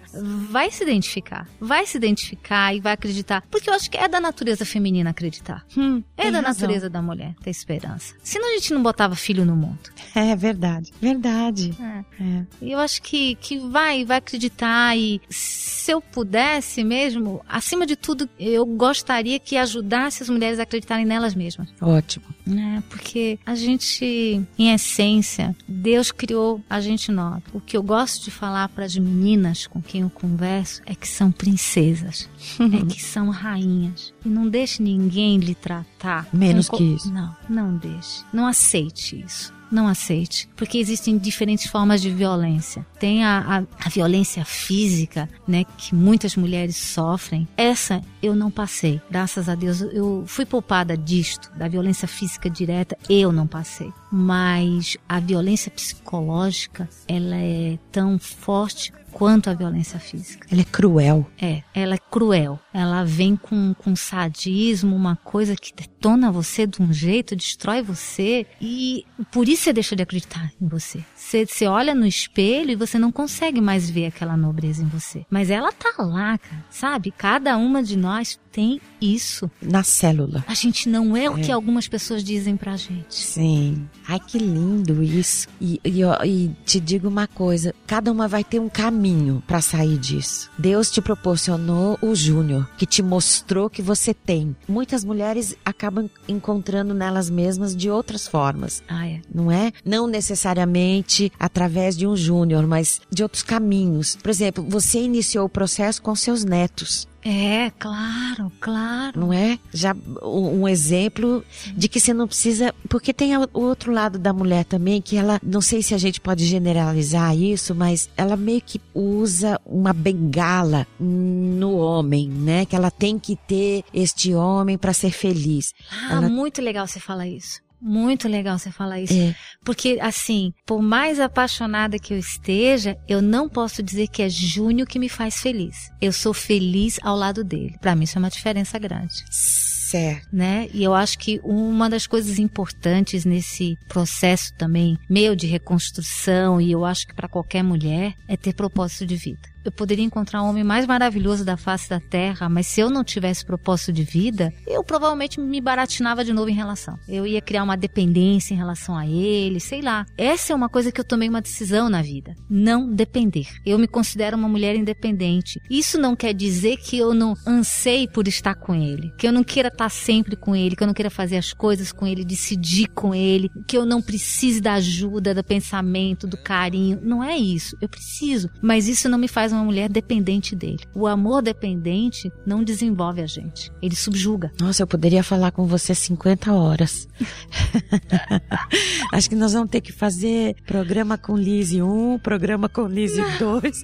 vai 0.50 0.70
se 0.70 0.82
identificar. 0.82 1.48
Vai 1.58 1.86
se 1.86 1.96
identificar 1.96 2.74
e 2.74 2.80
vai 2.80 2.92
acreditar. 2.92 3.42
Porque 3.50 3.70
eu 3.70 3.74
acho 3.74 3.90
que 3.90 3.96
é 3.96 4.06
da 4.06 4.20
natureza 4.20 4.66
feminina 4.66 5.08
acreditar. 5.08 5.64
Hum, 5.74 6.02
é 6.18 6.30
da 6.30 6.40
razão. 6.40 6.52
natureza 6.52 6.90
da 6.90 7.00
mulher 7.00 7.34
ter 7.42 7.48
esperança. 7.48 8.14
Senão 8.22 8.50
a 8.50 8.54
gente 8.58 8.74
não 8.74 8.82
botava 8.82 9.16
filho 9.16 9.46
no 9.46 9.56
mundo. 9.56 9.78
É 10.14 10.36
verdade. 10.36 10.92
Verdade. 11.00 11.74
É. 11.80 12.04
É. 12.22 12.44
Eu 12.60 12.78
acho 12.78 13.00
que, 13.00 13.36
que 13.36 13.58
vai, 13.58 14.04
vai 14.04 14.18
acreditar. 14.18 14.94
E 14.94 15.22
se 15.30 15.90
eu 15.90 16.02
pudesse 16.02 16.84
mesmo, 16.84 17.42
acima 17.48 17.86
de 17.86 17.96
tudo, 17.96 18.28
eu 18.38 18.66
gostaria 18.66 19.38
que 19.38 19.56
ajudasse 19.56 20.22
as 20.22 20.28
mulheres 20.28 20.58
a 20.58 20.64
acreditarem 20.64 21.06
nelas 21.06 21.34
mesmas. 21.34 21.72
Ótimo. 21.80 22.26
É, 22.46 22.82
porque 22.90 23.38
a 23.46 23.54
gente, 23.54 24.42
em 24.58 24.74
essência, 24.74 25.56
Deus 25.66 26.12
criou 26.12 26.60
a 26.68 26.80
gente 26.80 27.10
nova. 27.14 27.42
O 27.52 27.60
que 27.60 27.76
eu 27.76 27.82
gosto 27.82 28.24
de 28.24 28.30
falar 28.30 28.68
para 28.68 28.84
as 28.84 28.96
meninas 28.96 29.66
com 29.66 29.80
quem 29.80 30.02
eu 30.02 30.10
converso 30.10 30.82
é 30.84 30.94
que 30.94 31.08
são 31.08 31.30
princesas, 31.30 32.28
é 32.60 32.84
que 32.84 33.02
são 33.02 33.30
rainhas. 33.30 34.12
E 34.24 34.28
não 34.28 34.48
deixe 34.48 34.82
ninguém 34.82 35.38
lhe 35.38 35.54
tratar 35.54 36.28
menos 36.32 36.68
com... 36.68 36.76
que 36.76 36.84
isso. 36.84 37.12
Não, 37.12 37.36
não 37.48 37.76
deixe. 37.76 38.24
Não 38.32 38.46
aceite 38.46 39.24
isso 39.24 39.54
não 39.74 39.88
aceite, 39.88 40.48
porque 40.56 40.78
existem 40.78 41.18
diferentes 41.18 41.66
formas 41.66 42.00
de 42.00 42.10
violência. 42.10 42.86
Tem 42.98 43.24
a, 43.24 43.38
a, 43.38 43.86
a, 43.86 43.88
violência 43.88 44.44
física, 44.44 45.28
né, 45.46 45.64
que 45.76 45.94
muitas 45.94 46.36
mulheres 46.36 46.76
sofrem. 46.76 47.46
Essa 47.56 48.00
eu 48.22 48.34
não 48.34 48.50
passei, 48.50 49.00
graças 49.10 49.48
a 49.48 49.54
Deus. 49.54 49.80
Eu 49.80 50.24
fui 50.26 50.46
poupada 50.46 50.96
disto, 50.96 51.50
da 51.56 51.68
violência 51.68 52.08
física 52.08 52.48
direta, 52.48 52.96
eu 53.08 53.32
não 53.32 53.46
passei. 53.46 53.92
Mas 54.10 54.96
a 55.08 55.18
violência 55.18 55.70
psicológica, 55.70 56.88
ela 57.08 57.36
é 57.36 57.78
tão 57.90 58.18
forte 58.18 58.92
quanto 59.14 59.48
a 59.48 59.54
violência 59.54 59.98
física. 60.00 60.46
Ela 60.50 60.62
é 60.62 60.64
cruel. 60.64 61.26
É, 61.40 61.62
ela 61.72 61.94
é 61.94 61.98
cruel. 61.98 62.58
Ela 62.72 63.04
vem 63.04 63.36
com, 63.36 63.72
com 63.72 63.94
sadismo, 63.94 64.94
uma 64.94 65.14
coisa 65.14 65.54
que 65.54 65.72
detona 65.72 66.32
você 66.32 66.66
de 66.66 66.82
um 66.82 66.92
jeito, 66.92 67.36
destrói 67.36 67.80
você 67.80 68.44
e 68.60 69.06
por 69.30 69.48
isso 69.48 69.62
você 69.62 69.72
deixa 69.72 69.94
de 69.94 70.02
acreditar 70.02 70.50
em 70.60 70.66
você. 70.66 71.02
Você, 71.14 71.46
você 71.46 71.66
olha 71.66 71.94
no 71.94 72.04
espelho 72.04 72.72
e 72.72 72.76
você 72.76 72.98
não 72.98 73.12
consegue 73.12 73.60
mais 73.60 73.88
ver 73.88 74.06
aquela 74.06 74.36
nobreza 74.36 74.82
em 74.82 74.88
você. 74.88 75.24
Mas 75.30 75.48
ela 75.48 75.70
tá 75.70 75.94
lá, 76.02 76.36
cara, 76.36 76.64
sabe? 76.68 77.12
Cada 77.16 77.56
uma 77.56 77.82
de 77.82 77.96
nós 77.96 78.38
tem 78.50 78.80
isso. 79.00 79.50
Na 79.60 79.82
célula. 79.82 80.44
A 80.46 80.54
gente 80.54 80.88
não 80.88 81.16
é, 81.16 81.24
é. 81.24 81.30
o 81.30 81.36
que 81.36 81.52
algumas 81.52 81.86
pessoas 81.88 82.22
dizem 82.22 82.56
pra 82.56 82.76
gente. 82.76 83.14
Sim. 83.14 83.88
Ai, 84.06 84.20
que 84.20 84.38
lindo 84.38 85.02
isso. 85.02 85.48
E, 85.60 85.80
e, 85.84 86.02
e 86.24 86.50
te 86.64 86.80
digo 86.80 87.08
uma 87.08 87.26
coisa: 87.26 87.74
cada 87.86 88.10
uma 88.10 88.28
vai 88.28 88.42
ter 88.42 88.60
um 88.60 88.68
caminho 88.68 89.03
para 89.46 89.60
sair 89.60 89.98
disso. 89.98 90.50
Deus 90.56 90.90
te 90.90 91.02
proporcionou 91.02 91.98
o 92.00 92.14
Júnior, 92.14 92.68
que 92.76 92.86
te 92.86 93.02
mostrou 93.02 93.68
que 93.68 93.82
você 93.82 94.14
tem. 94.14 94.56
Muitas 94.68 95.04
mulheres 95.04 95.56
acabam 95.64 96.08
encontrando 96.28 96.94
nelas 96.94 97.28
mesmas 97.28 97.74
de 97.76 97.90
outras 97.90 98.26
formas. 98.26 98.82
Ah, 98.88 99.06
é. 99.06 99.20
Não 99.32 99.50
é? 99.50 99.72
Não 99.84 100.06
necessariamente 100.06 101.30
através 101.38 101.96
de 101.96 102.06
um 102.06 102.16
Júnior, 102.16 102.66
mas 102.66 103.00
de 103.10 103.22
outros 103.22 103.42
caminhos. 103.42 104.16
Por 104.16 104.30
exemplo, 104.30 104.64
você 104.68 105.00
iniciou 105.00 105.46
o 105.46 105.50
processo 105.50 106.00
com 106.00 106.14
seus 106.14 106.44
netos. 106.44 107.06
É, 107.24 107.70
claro, 107.78 108.52
claro. 108.60 109.18
Não 109.18 109.32
é? 109.32 109.58
Já 109.72 109.96
um 110.22 110.68
exemplo 110.68 111.42
de 111.74 111.88
que 111.88 111.98
você 111.98 112.12
não 112.12 112.28
precisa. 112.28 112.74
Porque 112.88 113.14
tem 113.14 113.34
o 113.36 113.48
outro 113.54 113.90
lado 113.90 114.18
da 114.18 114.32
mulher 114.32 114.64
também, 114.66 115.00
que 115.00 115.16
ela, 115.16 115.40
não 115.42 115.62
sei 115.62 115.82
se 115.82 115.94
a 115.94 115.98
gente 115.98 116.20
pode 116.20 116.44
generalizar 116.44 117.34
isso, 117.34 117.74
mas 117.74 118.10
ela 118.14 118.36
meio 118.36 118.60
que 118.60 118.80
usa 118.94 119.58
uma 119.64 119.94
bengala 119.94 120.86
no 121.00 121.76
homem, 121.78 122.28
né? 122.28 122.66
Que 122.66 122.76
ela 122.76 122.90
tem 122.90 123.18
que 123.18 123.36
ter 123.36 123.84
este 123.92 124.34
homem 124.34 124.76
para 124.76 124.92
ser 124.92 125.10
feliz. 125.10 125.72
Ah, 125.90 126.16
ela... 126.16 126.28
muito 126.28 126.60
legal 126.60 126.86
você 126.86 127.00
falar 127.00 127.26
isso. 127.26 127.63
Muito 127.86 128.26
legal 128.28 128.58
você 128.58 128.70
falar 128.70 128.98
isso. 128.98 129.12
É. 129.12 129.36
Porque, 129.62 129.98
assim, 130.00 130.54
por 130.64 130.80
mais 130.80 131.20
apaixonada 131.20 131.98
que 131.98 132.14
eu 132.14 132.18
esteja, 132.18 132.96
eu 133.06 133.20
não 133.20 133.46
posso 133.46 133.82
dizer 133.82 134.08
que 134.08 134.22
é 134.22 134.28
Júnior 134.30 134.88
que 134.88 134.98
me 134.98 135.10
faz 135.10 135.42
feliz. 135.42 135.90
Eu 136.00 136.10
sou 136.10 136.32
feliz 136.32 136.98
ao 137.02 137.14
lado 137.14 137.44
dele. 137.44 137.76
Para 137.82 137.94
mim, 137.94 138.04
isso 138.04 138.16
é 138.16 138.20
uma 138.20 138.30
diferença 138.30 138.78
grande. 138.78 139.22
Certo. 139.30 140.26
Né? 140.32 140.66
E 140.72 140.82
eu 140.82 140.94
acho 140.94 141.18
que 141.18 141.38
uma 141.44 141.90
das 141.90 142.06
coisas 142.06 142.38
importantes 142.38 143.26
nesse 143.26 143.76
processo 143.86 144.54
também, 144.56 144.98
meio 145.08 145.36
de 145.36 145.46
reconstrução, 145.46 146.58
e 146.58 146.72
eu 146.72 146.86
acho 146.86 147.06
que 147.06 147.14
para 147.14 147.28
qualquer 147.28 147.62
mulher, 147.62 148.14
é 148.26 148.34
ter 148.34 148.54
propósito 148.54 149.04
de 149.04 149.16
vida 149.16 149.53
eu 149.64 149.72
poderia 149.72 150.04
encontrar 150.04 150.42
o 150.42 150.48
homem 150.48 150.62
mais 150.62 150.86
maravilhoso 150.86 151.44
da 151.44 151.56
face 151.56 151.88
da 151.88 152.00
terra, 152.00 152.48
mas 152.48 152.66
se 152.66 152.80
eu 152.80 152.90
não 152.90 153.02
tivesse 153.02 153.44
propósito 153.44 153.92
de 153.92 154.04
vida, 154.04 154.52
eu 154.66 154.84
provavelmente 154.84 155.40
me 155.40 155.60
baratinava 155.60 156.24
de 156.24 156.32
novo 156.32 156.50
em 156.50 156.54
relação. 156.54 156.98
Eu 157.08 157.26
ia 157.26 157.40
criar 157.40 157.62
uma 157.62 157.76
dependência 157.76 158.54
em 158.54 158.56
relação 158.56 158.96
a 158.96 159.06
ele, 159.06 159.60
sei 159.60 159.80
lá. 159.80 160.04
Essa 160.18 160.52
é 160.52 160.56
uma 160.56 160.68
coisa 160.68 160.92
que 160.92 161.00
eu 161.00 161.04
tomei 161.04 161.28
uma 161.28 161.40
decisão 161.40 161.88
na 161.88 162.02
vida. 162.02 162.34
Não 162.48 162.92
depender. 162.92 163.46
Eu 163.64 163.78
me 163.78 163.88
considero 163.88 164.36
uma 164.36 164.48
mulher 164.48 164.76
independente. 164.76 165.60
Isso 165.70 165.98
não 165.98 166.14
quer 166.14 166.34
dizer 166.34 166.76
que 166.76 166.98
eu 166.98 167.14
não 167.14 167.34
anseie 167.46 168.08
por 168.08 168.28
estar 168.28 168.54
com 168.54 168.74
ele, 168.74 169.10
que 169.18 169.26
eu 169.26 169.32
não 169.32 169.42
queira 169.42 169.68
estar 169.68 169.88
sempre 169.88 170.36
com 170.36 170.54
ele, 170.54 170.76
que 170.76 170.82
eu 170.82 170.86
não 170.86 170.94
queira 170.94 171.10
fazer 171.10 171.36
as 171.36 171.52
coisas 171.52 171.92
com 171.92 172.06
ele, 172.06 172.24
decidir 172.24 172.88
com 172.88 173.14
ele, 173.14 173.48
que 173.66 173.76
eu 173.76 173.86
não 173.86 174.02
precise 174.02 174.60
da 174.60 174.74
ajuda, 174.74 175.34
do 175.34 175.42
pensamento, 175.42 176.26
do 176.26 176.36
carinho. 176.36 177.00
Não 177.02 177.22
é 177.22 177.36
isso. 177.36 177.76
Eu 177.80 177.88
preciso, 177.88 178.50
mas 178.60 178.88
isso 178.88 179.08
não 179.08 179.18
me 179.18 179.28
faz 179.28 179.53
uma 179.54 179.64
mulher 179.64 179.88
dependente 179.88 180.54
dele. 180.54 180.80
O 180.94 181.06
amor 181.06 181.42
dependente 181.42 182.30
não 182.46 182.62
desenvolve 182.62 183.22
a 183.22 183.26
gente, 183.26 183.70
ele 183.80 183.96
subjuga. 183.96 184.52
Nossa, 184.60 184.82
eu 184.82 184.86
poderia 184.86 185.22
falar 185.22 185.50
com 185.50 185.66
você 185.66 185.94
50 185.94 186.52
horas. 186.52 187.08
Acho 189.12 189.28
que 189.28 189.36
nós 189.36 189.52
vamos 189.52 189.70
ter 189.70 189.80
que 189.80 189.92
fazer 189.92 190.56
programa 190.66 191.16
com 191.16 191.36
Lise 191.36 191.82
1, 191.82 192.18
programa 192.18 192.68
com 192.68 192.86
Lise 192.86 193.22
2. 193.38 193.82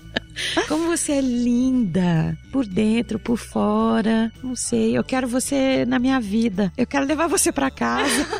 Como 0.68 0.86
você 0.86 1.12
é 1.12 1.20
linda, 1.20 2.36
por 2.52 2.66
dentro, 2.66 3.18
por 3.18 3.36
fora. 3.36 4.32
Não 4.42 4.54
sei, 4.54 4.96
eu 4.96 5.04
quero 5.04 5.28
você 5.28 5.84
na 5.86 5.98
minha 5.98 6.20
vida. 6.20 6.72
Eu 6.76 6.86
quero 6.86 7.06
levar 7.06 7.28
você 7.28 7.52
para 7.52 7.70
casa. 7.70 8.26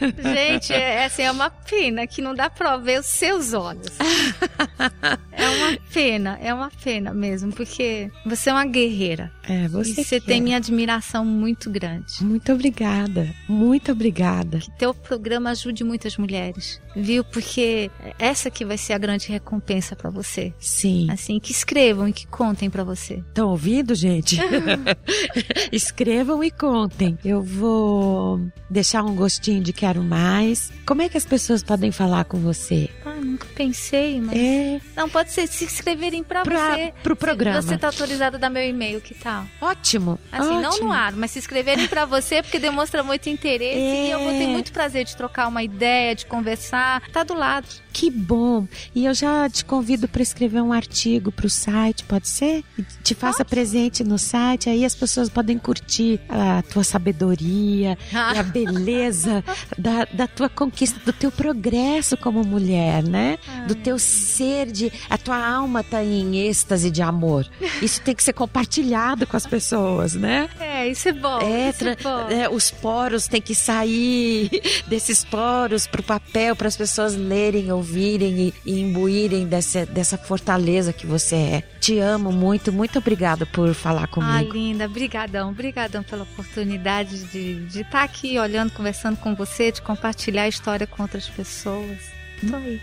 Gente, 0.00 0.72
é, 0.72 1.04
assim, 1.04 1.22
é 1.22 1.30
uma 1.30 1.50
pena 1.50 2.06
que 2.06 2.20
não 2.20 2.34
dá 2.34 2.50
pra 2.50 2.76
ver 2.76 3.00
os 3.00 3.06
seus 3.06 3.52
olhos. 3.52 3.86
É 5.32 5.48
uma 5.48 5.78
pena, 5.92 6.38
é 6.40 6.54
uma 6.54 6.70
pena 6.70 7.12
mesmo, 7.12 7.52
porque 7.52 8.10
você 8.24 8.50
é 8.50 8.52
uma 8.52 8.64
guerreira. 8.64 9.32
É, 9.42 9.66
você. 9.66 10.00
E 10.00 10.04
você 10.04 10.20
tem 10.20 10.40
minha 10.40 10.58
admiração 10.58 11.24
muito 11.24 11.70
grande. 11.70 12.22
Muito 12.22 12.52
obrigada, 12.52 13.28
muito 13.48 13.90
obrigada. 13.90 14.58
Que 14.58 14.70
teu 14.78 14.94
programa 14.94 15.50
ajude 15.50 15.82
muitas 15.82 16.16
mulheres, 16.16 16.80
viu? 16.94 17.24
Porque 17.24 17.90
essa 18.18 18.50
que 18.50 18.64
vai 18.64 18.78
ser 18.78 18.92
a 18.92 18.98
grande 18.98 19.28
recompensa 19.28 19.96
para 19.96 20.10
você. 20.12 20.52
Sim. 20.58 21.08
Assim, 21.10 21.40
que 21.40 21.52
escrevam 21.52 22.08
e 22.08 22.12
que 22.12 22.26
contem 22.26 22.70
para 22.70 22.84
você. 22.84 23.14
Estão 23.14 23.50
ouvindo, 23.50 23.94
gente? 23.94 24.38
Escrevam 25.72 26.42
e 26.42 26.50
contem. 26.50 27.18
Eu 27.24 27.42
vou 27.42 28.40
deixar 28.68 29.02
um 29.02 29.14
gostinho 29.14 29.62
de 29.62 29.72
quero 29.72 30.02
mais. 30.02 30.72
Como 30.86 31.02
é 31.02 31.08
que 31.08 31.16
as 31.16 31.26
pessoas 31.26 31.62
podem 31.62 31.90
falar 31.90 32.24
com 32.24 32.38
você? 32.38 32.88
Ah, 33.22 33.24
nunca 33.24 33.46
pensei, 33.54 34.20
mas. 34.20 34.36
É. 34.36 34.80
Não, 34.96 35.08
pode 35.08 35.32
ser 35.32 35.46
se 35.46 35.64
escreverem 35.64 36.22
pra, 36.22 36.42
Pra- 36.42 36.74
você. 36.74 36.92
pro 37.02 37.14
programa. 37.16 37.62
Se 37.62 37.68
você 37.68 37.78
tá 37.78 37.86
autorizado 37.86 38.36
a 38.36 38.38
dar 38.38 38.50
meu 38.50 38.62
e-mail, 38.66 39.00
que 39.00 39.14
tal? 39.14 39.44
Ótimo. 39.60 40.18
Assim, 40.30 40.60
não 40.60 40.70
ótimo. 40.70 40.86
no 40.88 40.92
ar, 40.92 41.12
mas 41.12 41.30
se 41.30 41.38
escreverem 41.38 41.86
pra 41.88 42.04
você, 42.04 42.42
porque 42.42 42.58
demonstra 42.58 43.02
muito 43.02 43.28
interesse 43.28 43.78
É. 43.78 44.06
e 44.06 44.10
eu 44.10 44.18
vou 44.20 44.32
ter 44.32 44.46
muito 44.48 44.72
prazer 44.72 45.04
de 45.04 45.16
trocar 45.16 45.48
uma 45.48 45.62
ideia, 45.62 46.14
de 46.14 46.26
conversar. 46.26 47.02
Tá 47.12 47.22
do 47.22 47.34
lado. 47.34 47.66
Que 47.92 48.10
bom. 48.10 48.66
E 48.94 49.04
eu 49.04 49.12
já 49.14 49.48
te 49.50 49.64
convido 49.64 50.08
para 50.08 50.22
escrever 50.22 50.62
um 50.62 50.72
artigo 50.72 51.30
para 51.30 51.46
o 51.46 51.50
site, 51.50 52.04
pode 52.04 52.26
ser? 52.28 52.64
Te 53.04 53.14
faça 53.14 53.44
presente 53.44 54.02
no 54.02 54.18
site, 54.18 54.70
aí 54.70 54.84
as 54.84 54.94
pessoas 54.94 55.28
podem 55.28 55.58
curtir 55.58 56.18
a 56.28 56.62
tua 56.62 56.82
sabedoria 56.84 57.98
e 58.34 58.38
a 58.38 58.42
beleza 58.42 59.44
da, 59.78 60.06
da 60.06 60.26
tua 60.26 60.48
conquista, 60.48 60.98
do 61.04 61.12
teu 61.12 61.30
progresso 61.30 62.16
como 62.16 62.42
mulher, 62.44 63.02
né? 63.12 63.38
Do 63.68 63.74
teu 63.74 63.98
ser 63.98 64.72
de. 64.72 64.90
A 65.10 65.18
tua 65.18 65.36
alma 65.36 65.84
tá 65.84 66.02
em 66.02 66.38
êxtase 66.48 66.90
de 66.90 67.02
amor. 67.02 67.46
Isso 67.82 68.00
tem 68.00 68.14
que 68.14 68.22
ser 68.22 68.32
compartilhado 68.32 69.26
com 69.26 69.36
as 69.36 69.46
pessoas, 69.46 70.14
né? 70.14 70.48
É, 70.58 70.88
isso 70.88 71.08
é 71.08 71.12
bom. 71.12 71.40
É, 71.40 71.68
isso 71.70 71.86
é 71.88 71.96
bom. 71.96 72.28
é, 72.30 72.48
os 72.48 72.70
poros 72.70 73.28
têm 73.28 73.40
que 73.40 73.54
sair 73.54 74.50
desses 74.88 75.24
poros 75.24 75.86
pro 75.86 76.02
papel 76.02 76.56
para 76.56 76.68
as 76.68 76.76
pessoas 76.76 77.14
lerem, 77.14 77.70
ouvirem 77.70 78.48
e, 78.48 78.54
e 78.64 78.80
imbuírem 78.80 79.46
dessa, 79.46 79.84
dessa 79.84 80.16
fortaleza 80.16 80.92
que 80.92 81.06
você 81.06 81.36
é. 81.36 81.62
Te 81.80 81.98
amo 81.98 82.32
muito, 82.32 82.72
muito 82.72 82.98
obrigada 82.98 83.44
por 83.44 83.74
falar 83.74 84.04
Ah, 84.04 84.06
comigo. 84.08 84.52
linda, 84.52 84.88
brigadão, 84.88 85.52
brigadão 85.52 86.02
pela 86.02 86.22
oportunidade 86.22 87.24
de 87.24 87.64
estar 87.66 87.78
de 87.78 87.84
tá 87.84 88.02
aqui 88.02 88.38
olhando, 88.38 88.72
conversando 88.72 89.16
com 89.16 89.34
você, 89.34 89.70
de 89.72 89.82
compartilhar 89.82 90.42
a 90.42 90.48
história 90.48 90.86
com 90.86 91.02
outras 91.02 91.28
pessoas. 91.28 91.98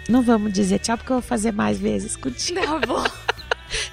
Não 0.07 0.21
vamos 0.21 0.53
dizer 0.53 0.79
tchau 0.79 0.97
porque 0.97 1.11
eu 1.11 1.17
vou 1.17 1.21
fazer 1.21 1.51
mais 1.51 1.77
vezes 1.77 2.15
contigo. 2.15 2.59
Tá 2.61 2.79
bom. 2.79 3.03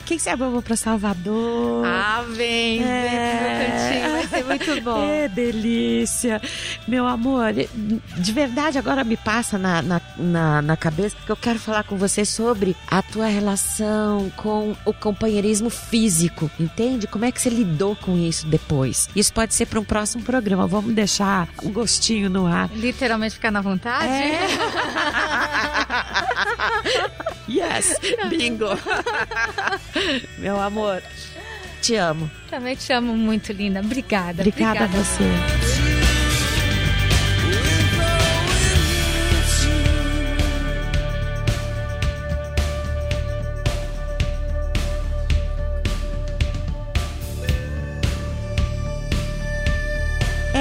Quem 0.07 0.21
sabe 0.21 0.45
eu 0.45 0.53
vou 0.53 0.63
para 0.63 0.77
Salvador? 0.77 1.85
Ah, 1.85 2.25
vem, 2.29 2.79
vem 2.79 2.87
meu 2.87 3.59
cantinho, 3.59 4.13
vai 4.13 4.27
ser 4.29 4.45
muito 4.45 4.81
bom. 4.83 5.07
É 5.17 5.29
delícia. 5.29 6.41
Meu 6.87 7.05
amor, 7.07 7.53
de 7.53 8.33
verdade 8.33 8.79
agora 8.79 9.03
me 9.03 9.17
passa 9.17 9.59
na, 9.59 9.83
na, 9.83 10.01
na, 10.17 10.63
na 10.63 10.77
cabeça 10.77 11.17
que 11.27 11.33
eu 11.33 11.37
quero 11.37 11.59
falar 11.59 11.83
com 11.83 11.97
você 11.97 12.25
sobre 12.25 12.77
a 12.87 13.03
tua 13.03 13.27
relação 13.27 14.31
com 14.37 14.77
o 14.85 14.93
companheirismo 14.93 15.69
físico, 15.71 16.49
entende? 16.61 17.09
Como 17.09 17.25
é 17.25 17.33
que 17.33 17.43
você 17.43 17.51
lidou 17.51 17.97
com 17.97 18.17
isso 18.17 18.47
depois? 18.47 19.09
Isso 19.17 19.33
pode 19.33 19.55
ser 19.55 19.67
para 19.67 19.81
um 19.81 19.85
próximo 19.85 20.23
programa. 20.23 20.69
Vamos 20.69 20.95
deixar 20.95 21.49
um 21.65 21.73
gostinho 21.73 22.31
no 22.31 22.47
ar. 22.47 22.71
Literalmente 22.73 23.35
ficar 23.35 23.51
na 23.51 23.61
vontade? 23.61 24.07
É. 24.07 24.47
yes, 27.51 27.97
bingo. 28.31 28.67
Meu 30.39 30.61
amor, 30.61 31.03
te 31.81 31.97
amo. 31.97 32.31
Também 32.51 32.77
te 32.77 32.93
amo 32.93 33.17
muito, 33.17 33.53
linda. 33.53 33.81
Obrigada. 33.81 34.43
Obrigada 34.43 34.85
a 34.85 34.87
você. 34.89 35.86